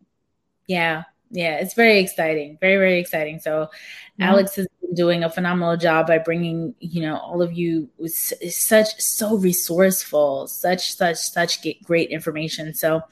[0.66, 3.40] Yeah, yeah, it's very exciting, very very exciting.
[3.40, 3.68] So,
[4.16, 4.30] yeah.
[4.30, 8.14] Alex has been doing a phenomenal job by bringing you know all of you with
[8.14, 12.72] such so resourceful, such such such great information.
[12.72, 13.02] So,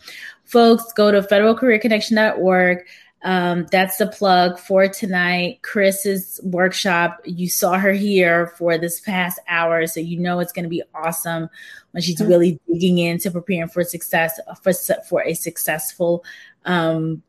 [0.44, 2.86] folks, go to federalcareerconnection.org.
[3.22, 5.60] Um, that's the plug for tonight.
[5.62, 7.20] Chris's workshop.
[7.24, 10.82] You saw her here for this past hour, so you know it's going to be
[10.94, 11.48] awesome
[11.90, 12.30] when she's mm-hmm.
[12.30, 14.72] really digging into preparing for success for
[15.08, 16.24] for a successful
[16.64, 17.22] um,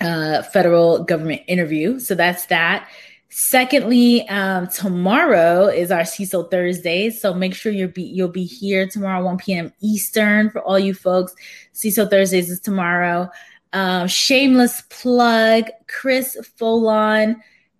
[0.00, 1.98] uh, federal government interview.
[1.98, 2.88] So that's that.
[3.30, 8.86] Secondly, um, tomorrow is our CISO Thursday, so make sure you'll be you'll be here
[8.86, 9.72] tomorrow, 1 p.m.
[9.80, 11.34] Eastern for all you folks.
[11.74, 13.30] CISO Thursdays is tomorrow.
[13.72, 17.36] Um, shameless plug: Chris Foulon,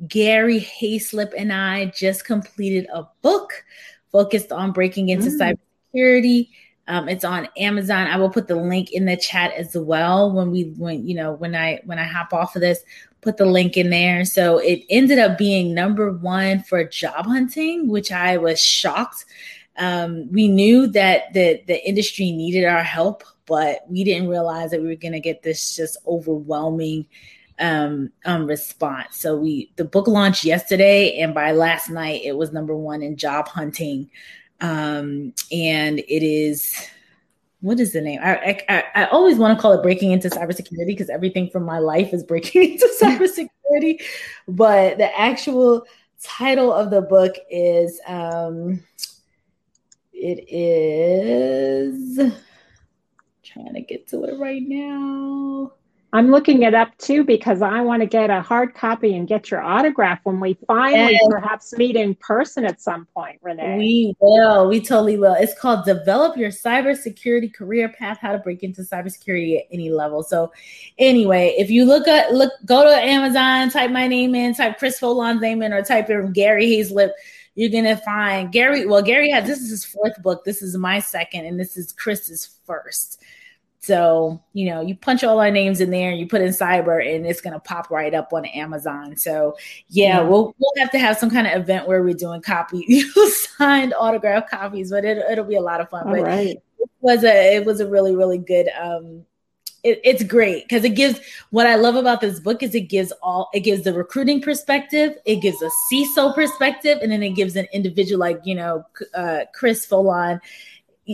[0.06, 3.64] Gary Hayslip, and I just completed a book
[4.12, 5.56] focused on breaking into mm.
[5.94, 6.48] cybersecurity.
[6.88, 8.06] Um, it's on Amazon.
[8.06, 11.32] I will put the link in the chat as well when we when you know
[11.32, 12.80] when I when I hop off of this.
[13.20, 14.24] Put the link in there.
[14.24, 19.24] So it ended up being number one for job hunting, which I was shocked.
[19.76, 24.80] Um, we knew that the the industry needed our help, but we didn't realize that
[24.80, 27.06] we were going to get this just overwhelming
[27.58, 29.16] um, um, response.
[29.16, 33.16] So we the book launched yesterday, and by last night it was number one in
[33.16, 34.10] job hunting
[34.60, 36.74] um, and it is
[37.60, 38.20] what is the name?
[38.22, 41.80] I, I, I always want to call it breaking into cybersecurity because everything from my
[41.80, 44.00] life is breaking into cybersecurity.
[44.46, 45.84] but the actual
[46.22, 48.82] title of the book is um,
[50.12, 51.47] it is
[53.52, 55.72] trying to get to it right now.
[56.10, 59.50] I'm looking it up too because I want to get a hard copy and get
[59.50, 63.76] your autograph when we finally and perhaps meet in person at some point, Renee.
[63.76, 64.68] We will.
[64.68, 65.34] We totally will.
[65.34, 70.22] It's called Develop Your Cybersecurity Career Path: How to Break into Cybersecurity at Any Level.
[70.22, 70.50] So,
[70.96, 74.98] anyway, if you look at look, go to Amazon, type my name in, type Chris
[74.98, 77.10] Foulon's name in, or type in Gary Hayslip.
[77.54, 78.86] You're gonna find Gary.
[78.86, 80.46] Well, Gary has this is his fourth book.
[80.46, 83.22] This is my second, and this is Chris's first.
[83.80, 87.26] So, you know, you punch all our names in there, you put in cyber, and
[87.26, 89.16] it's gonna pop right up on Amazon.
[89.16, 89.56] So
[89.88, 90.30] yeah, mm-hmm.
[90.30, 93.00] we'll we'll have to have some kind of event where we're doing copy
[93.58, 96.08] signed autograph copies, but it, it'll be a lot of fun.
[96.08, 96.56] All but right.
[96.78, 99.24] it was a it was a really, really good um
[99.84, 103.12] it, it's great because it gives what I love about this book is it gives
[103.22, 107.56] all it gives the recruiting perspective, it gives a CISO perspective, and then it gives
[107.56, 108.84] an individual like you know
[109.14, 110.40] uh, Chris Foulon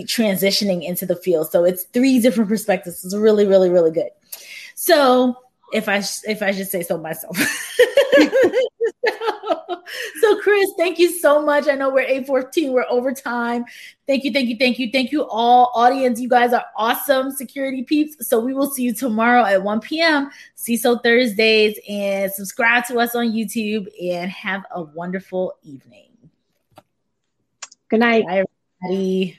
[0.03, 1.51] transitioning into the field.
[1.51, 3.05] So it's three different perspectives.
[3.05, 4.11] It's really, really, really good.
[4.75, 5.37] So
[5.73, 7.37] if I if I should say so myself.
[10.21, 11.69] so Chris, thank you so much.
[11.69, 13.65] I know we're 814, we're over time.
[14.07, 15.73] Thank you, thank you, thank you, thank you all.
[15.75, 18.29] Audience, you guys are awesome security peeps.
[18.29, 20.31] So we will see you tomorrow at 1 p.m.
[20.55, 26.11] See CISO Thursdays and subscribe to us on YouTube and have a wonderful evening.
[27.89, 28.27] Good night.
[28.27, 28.45] Bye,
[28.83, 29.39] everybody.